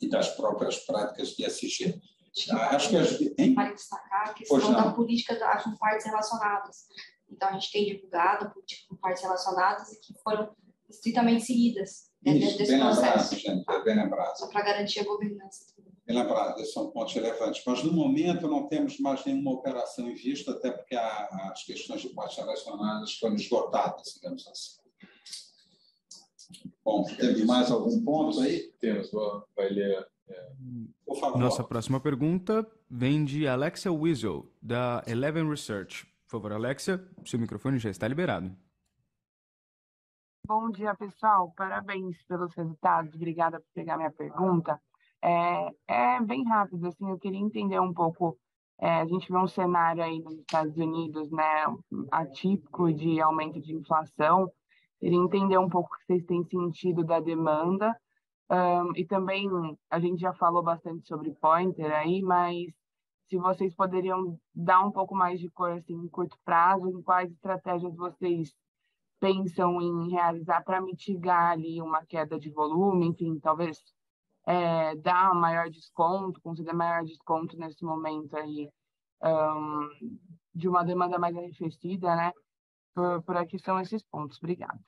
[0.00, 2.00] e das próprias práticas de SG.
[2.50, 3.20] Ah, acho que as...
[3.38, 3.54] hein?
[3.54, 6.86] Para destacar a questão da política das partes relacionadas.
[7.30, 10.54] Então, a gente tem divulgado a política com partes relacionadas e que foram
[10.88, 13.34] estritamente seguidas né, Isso, desse bem processo.
[13.34, 14.38] Lembrado, gente, bem lembrado.
[14.38, 15.66] Só para garantir a governança
[16.14, 17.62] lembrado, esses são pontos relevantes.
[17.66, 22.08] Mas, no momento, não temos mais nenhuma operação em vista, até porque as questões de
[22.10, 24.78] partes relacionadas foram esgotadas, digamos assim.
[26.84, 28.72] Bom, temos mais algum ponto aí?
[28.80, 29.10] Temos,
[29.54, 30.06] vai ler.
[30.28, 30.52] É...
[31.04, 31.38] Por favor.
[31.38, 36.06] Nossa próxima pergunta vem de Alexia Weasel, da Eleven Research.
[36.26, 38.54] Por favor, Alexia, seu microfone já está liberado.
[40.48, 41.52] Bom dia, pessoal.
[41.54, 43.14] Parabéns pelos resultados.
[43.14, 44.80] Obrigada por pegar minha pergunta.
[45.22, 48.34] É, é bem rápido, assim, eu queria entender um pouco.
[48.80, 51.66] É, a gente vê um cenário aí nos Estados Unidos, né,
[52.10, 54.50] atípico de aumento de inflação.
[54.98, 57.94] Queria entender um pouco o que vocês têm sentido da demanda.
[58.50, 59.50] Um, e também
[59.90, 62.72] a gente já falou bastante sobre Pointer aí, mas
[63.28, 67.30] se vocês poderiam dar um pouco mais de cor assim, em curto prazo, em quais
[67.30, 68.56] estratégias vocês
[69.20, 73.82] pensam em realizar para mitigar ali uma queda de volume, enfim, talvez
[74.46, 78.70] é, dar maior desconto, conceder maior desconto nesse momento aí
[79.22, 79.88] um,
[80.54, 82.32] de uma demanda mais arrefecida, né?
[82.94, 84.38] Por, por aqui são esses pontos.
[84.38, 84.80] Obrigada.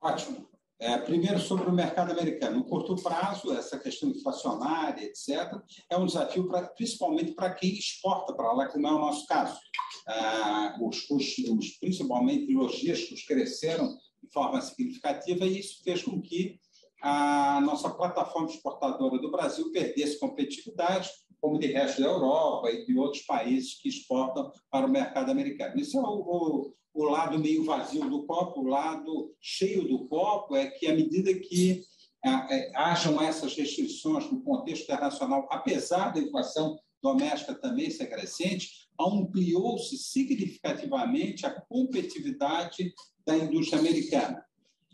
[0.00, 0.48] Ótimo.
[0.78, 2.58] É, primeiro, sobre o mercado americano.
[2.58, 5.60] No curto prazo, essa questão inflacionária, etc.,
[5.90, 9.60] é um desafio pra, principalmente para quem exporta para lá, como é o nosso caso.
[10.06, 16.58] Ah, os custos, principalmente logísticos, cresceram de forma significativa e isso fez com que
[17.02, 21.08] a nossa plataforma exportadora do Brasil perdesse competitividade,
[21.40, 25.80] como de resto da Europa e de outros países que exportam para o mercado americano.
[25.80, 30.56] Isso é o, o o lado meio vazio do copo, o lado cheio do copo
[30.56, 31.82] é que, à medida que
[32.24, 39.96] é, hajam essas restrições no contexto internacional, apesar da inflação doméstica também ser crescente, ampliou-se
[39.96, 42.92] significativamente a competitividade
[43.26, 44.44] da indústria americana.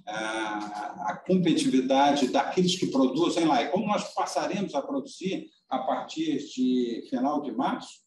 [0.06, 3.62] A competitividade daqueles que produzem lá.
[3.62, 8.06] E como nós passaremos a produzir a partir de final de março,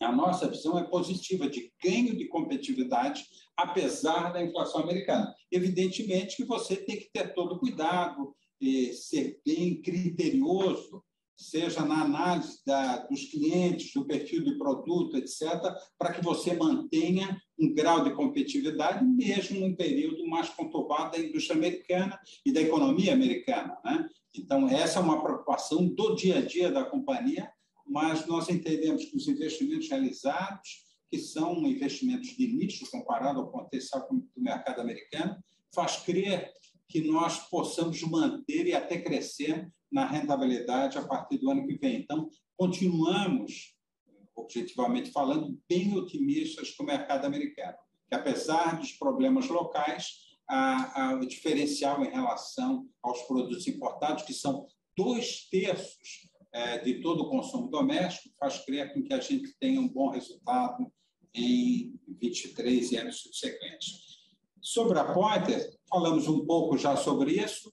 [0.00, 3.24] a nossa visão é positiva de ganho de competitividade,
[3.56, 5.34] apesar da inflação americana.
[5.50, 11.02] Evidentemente que você tem que ter todo cuidado, e ser bem criterioso,
[11.36, 15.42] seja na análise da, dos clientes, do perfil de produto, etc.,
[15.98, 21.56] para que você mantenha um grau de competitividade, mesmo num período mais conturbado da indústria
[21.56, 23.76] americana e da economia americana.
[23.84, 24.08] Né?
[24.34, 27.50] Então, essa é uma preocupação do dia a dia da companhia
[27.86, 34.06] mas nós entendemos que os investimentos realizados, que são investimentos de nicho comparado ao potencial
[34.10, 35.36] do mercado americano,
[35.72, 36.52] faz crer
[36.88, 42.00] que nós possamos manter e até crescer na rentabilidade a partir do ano que vem.
[42.00, 43.74] Então, continuamos,
[44.36, 50.36] objetivamente falando, bem otimistas com o mercado americano, que apesar dos problemas locais,
[51.18, 57.30] o diferencial em relação aos produtos importados, que são dois terços é, de todo o
[57.30, 60.92] consumo doméstico faz crer com que a gente tenha um bom resultado
[61.34, 64.16] em 23 e anos subsequentes.
[64.60, 67.72] Sobre a Pointer, falamos um pouco já sobre isso.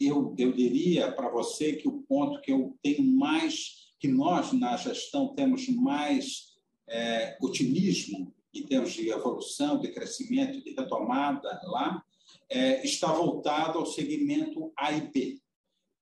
[0.00, 4.76] Eu, eu diria para você que o ponto que eu tenho mais, que nós na
[4.76, 6.54] gestão temos mais
[6.88, 12.02] é, otimismo em termos de evolução, de crescimento, de retomada lá,
[12.48, 15.40] é, está voltado ao segmento A e B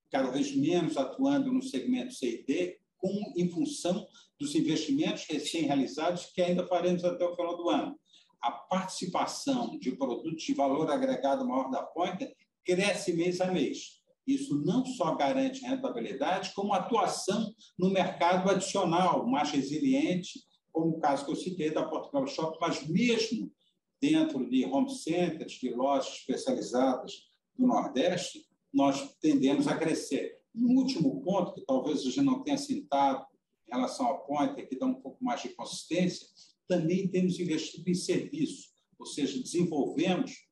[0.09, 4.07] cada vez menos atuando no segmento C&D, com, em função
[4.39, 7.99] dos investimentos recém-realizados que ainda faremos até o final do ano.
[8.41, 12.33] A participação de produtos de valor agregado maior da Pointer
[12.67, 14.01] cresce mês a mês.
[14.27, 20.43] Isso não só garante rentabilidade, como atuação no mercado adicional, mais resiliente,
[20.73, 23.49] como o caso que eu citei da Portugal Shop, mas mesmo
[24.01, 27.13] dentro de home centers, de lojas especializadas
[27.57, 30.37] do Nordeste, nós tendemos a crescer.
[30.53, 33.25] Um último ponto, que talvez a gente não tenha citado
[33.67, 36.27] em relação ao Pointer, que dá um pouco mais de consistência,
[36.67, 40.46] também temos investido em serviço, ou seja, desenvolvemos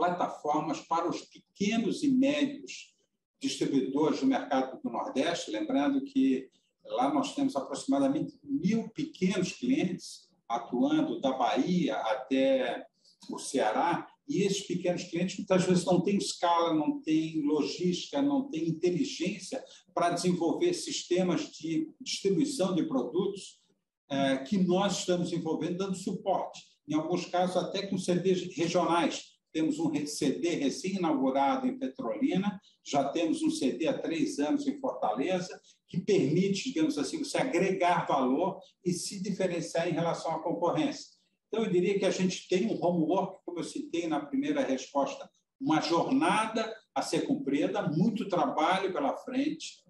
[0.00, 2.94] plataformas para os pequenos e médios
[3.38, 6.48] distribuidores do mercado do Nordeste, lembrando que
[6.82, 12.86] lá nós temos aproximadamente mil pequenos clientes atuando da Bahia até
[13.28, 18.48] o Ceará, e esses pequenos clientes muitas vezes não têm escala, não têm logística, não
[18.48, 23.60] têm inteligência para desenvolver sistemas de distribuição de produtos
[24.08, 26.62] é, que nós estamos envolvendo, dando suporte.
[26.88, 29.29] Em alguns casos, até com CDs regionais.
[29.52, 35.60] Temos um CD recém-inaugurado em Petrolina, já temos um CD há três anos em Fortaleza,
[35.88, 41.18] que permite, digamos assim, você agregar valor e se diferenciar em relação à concorrência.
[41.48, 45.28] Então, eu diria que a gente tem um homework, como eu citei na primeira resposta,
[45.60, 49.84] uma jornada a ser cumprida, muito trabalho pela frente,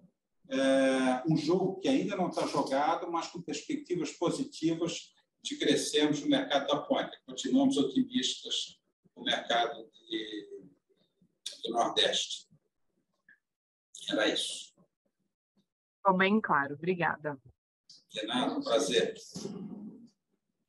[0.49, 6.29] é, um jogo que ainda não está jogado, mas com perspectivas positivas de crescermos no
[6.29, 7.11] mercado da ponta.
[7.25, 8.80] Continuamos otimistas
[9.15, 10.67] no mercado de,
[11.63, 12.47] do Nordeste.
[14.09, 14.73] Era isso.
[15.97, 16.73] Ficou bem claro.
[16.73, 17.37] Obrigada.
[18.09, 19.13] De nada, um prazer.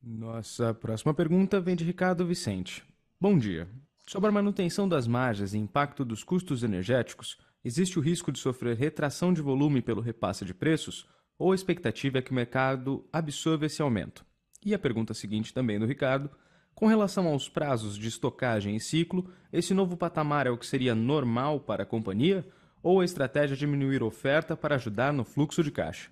[0.01, 2.83] Nossa próxima pergunta vem de Ricardo Vicente.
[3.19, 3.69] Bom dia.
[4.07, 8.75] Sobre a manutenção das margens e impacto dos custos energéticos, existe o risco de sofrer
[8.75, 13.65] retração de volume pelo repasse de preços ou a expectativa é que o mercado absorva
[13.65, 14.25] esse aumento?
[14.65, 16.29] E a pergunta seguinte também do Ricardo,
[16.75, 20.95] com relação aos prazos de estocagem e ciclo, esse novo patamar é o que seria
[20.95, 22.45] normal para a companhia
[22.81, 26.11] ou a estratégia diminuir oferta para ajudar no fluxo de caixa?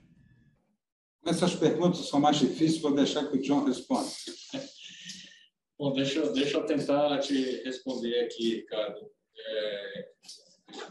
[1.25, 4.09] Essas perguntas são mais difíceis, vou deixar que o John responda.
[5.77, 9.11] Bom, deixa, eu, deixa eu tentar te responder aqui, Ricardo.
[9.37, 10.09] É,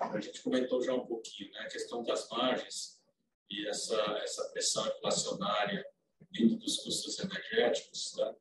[0.00, 3.00] a gente comentou já um pouquinho, né, a questão das margens
[3.48, 5.84] e essa, essa pressão inflacionária
[6.32, 8.34] vindo dos custos energéticos, tá?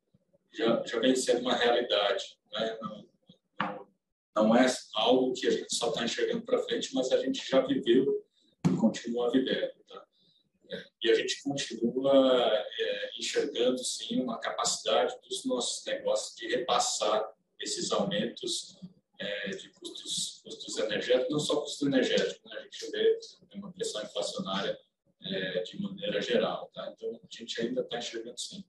[0.53, 3.89] Já, já vem sendo uma realidade né, no, no,
[4.35, 7.61] não é algo que a gente só está enxergando para frente, mas a gente já
[7.61, 8.25] viveu
[8.67, 9.73] e continua vivendo.
[9.87, 10.05] Tá?
[10.71, 17.29] É, e a gente continua é, enxergando, sim, uma capacidade dos nossos negócios de repassar
[17.59, 18.77] esses aumentos
[19.19, 22.57] é, de custos, custos energéticos, não só custo energético, né?
[22.59, 23.19] a gente vê
[23.55, 24.79] uma pressão inflacionária
[25.21, 26.71] é, de maneira geral.
[26.73, 26.93] Tá?
[26.95, 28.63] Então, a gente ainda está enxergando sim.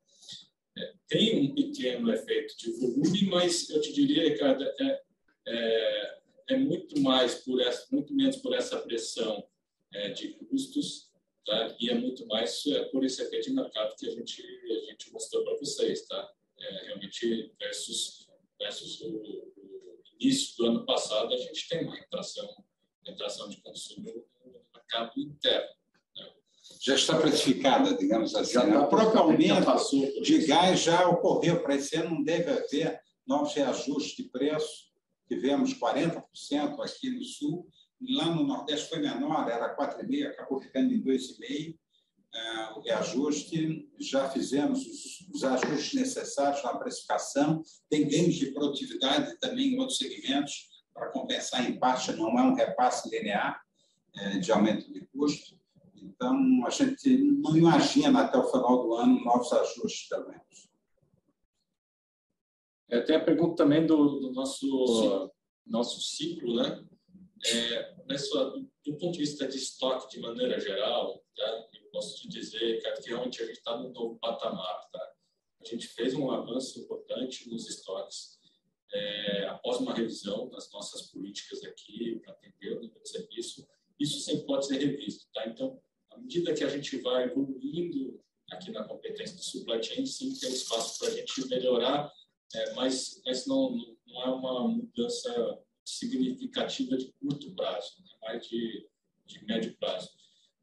[0.81, 5.03] É, tem um pequeno efeito de volume, mas eu te diria, Ricardo, é,
[5.47, 6.21] é,
[6.51, 9.47] é muito mais por essa, muito menos por essa pressão
[9.93, 11.11] é, de custos,
[11.45, 11.77] tá?
[11.81, 15.13] E é muito mais é, por esse efeito de mercado que a gente a gente
[15.13, 16.33] mostrou para vocês, tá?
[16.59, 18.29] É, realmente versus
[18.59, 22.65] versus o, o, início do ano passado a gente tem uma retração
[23.07, 25.80] retração de consumo no mercado interno.
[26.81, 26.87] Né?
[26.87, 28.55] Já está precificada, digamos assim.
[28.55, 33.55] Tá, o próprio aumento de gás já ocorreu para esse ano, não deve haver novos
[33.55, 34.91] reajustes de preço
[35.31, 36.25] tivemos 40%
[36.81, 37.69] aqui no Sul,
[38.17, 41.79] lá no Nordeste foi menor, era 4,5%, acabou ficando em 2,5%.
[42.33, 49.37] Uh, o reajuste, já fizemos os, os, ajustes necessários na precificação, tem ganhos de produtividade
[49.41, 53.61] também em outros segmentos, para compensar em parte, não é um repasse linear
[54.17, 55.59] é, de aumento de custo.
[56.03, 60.41] Então, a gente não imagina até o final do ano novos ajustes também.
[62.89, 65.31] É, tem a pergunta também do, do nosso,
[65.65, 66.85] nosso ciclo, né?
[67.47, 68.45] É, nessa,
[68.85, 71.69] do, ponto de vista de estoque de maneira geral, tá?
[71.73, 74.91] eu posso te dizer que realmente a gente está num novo patamar.
[74.91, 75.13] Tá?
[75.63, 78.39] A gente fez um avanço importante nos estoques
[78.93, 83.67] é, após uma revisão das nossas políticas aqui para atender o nível de serviço.
[83.99, 85.27] Isso sempre pode ser revisto.
[85.33, 85.47] Tá?
[85.47, 85.81] Então,
[86.11, 90.51] à medida que a gente vai evoluindo aqui na competência do supply chain, sim, tem
[90.51, 92.13] espaço para a gente melhorar
[92.55, 98.89] é, mas, mas não, não é uma mudança significativa de curto prazo, é mais de,
[99.27, 100.11] de médio prazo.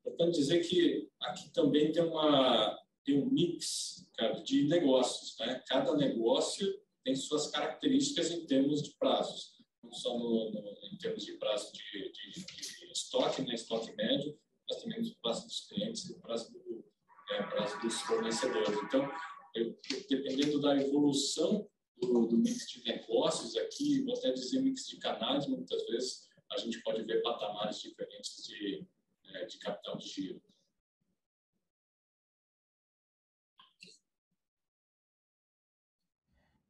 [0.03, 5.37] Portanto, dizer que aqui também tem, uma, tem um mix cara, de negócios.
[5.39, 5.61] Né?
[5.67, 6.67] Cada negócio
[7.03, 10.59] tem suas características em termos de prazos, não só no, no,
[10.91, 13.55] em termos de prazo de, de, de estoque, né?
[13.55, 14.37] estoque médio,
[14.69, 16.85] mas também no prazo dos clientes e no prazo, do,
[17.31, 18.77] é, prazo dos fornecedores.
[18.83, 19.09] Então,
[19.55, 19.77] eu,
[20.09, 25.47] dependendo da evolução do, do, mix de negócios aqui, vou até dizer mix de canais,
[25.47, 28.85] muitas vezes a gente pode ver patamares diferentes de,
[29.25, 30.41] é, de capital de giro.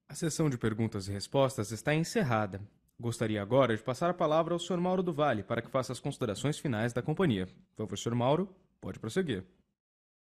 [0.09, 2.61] A sessão de perguntas e respostas está encerrada.
[2.99, 4.77] Gostaria agora de passar a palavra ao Sr.
[4.77, 7.47] Mauro do Vale para que faça as considerações finais da companhia.
[7.75, 8.49] Professor Mauro,
[8.81, 9.45] pode prosseguir.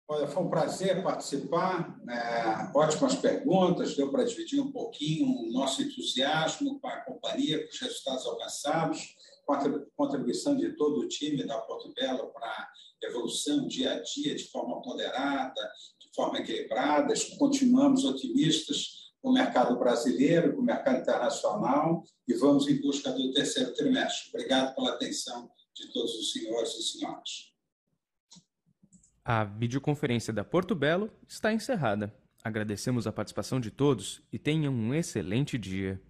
[0.07, 5.81] Olha, foi um prazer participar, é, ótimas perguntas, deu para dividir um pouquinho o nosso
[5.81, 9.15] entusiasmo com a companhia, com os resultados alcançados,
[9.45, 12.69] com a contribuição de todo o time da Porto Belo para a
[13.03, 15.61] evolução dia a dia de forma ponderada,
[15.99, 17.13] de forma equilibrada.
[17.37, 23.31] Continuamos otimistas com o mercado brasileiro, com o mercado internacional e vamos em busca do
[23.31, 24.29] terceiro trimestre.
[24.33, 27.53] Obrigado pela atenção de todos os senhores e senhoras.
[29.23, 32.13] A videoconferência da Porto Belo está encerrada.
[32.43, 36.01] Agradecemos a participação de todos e tenham um excelente dia.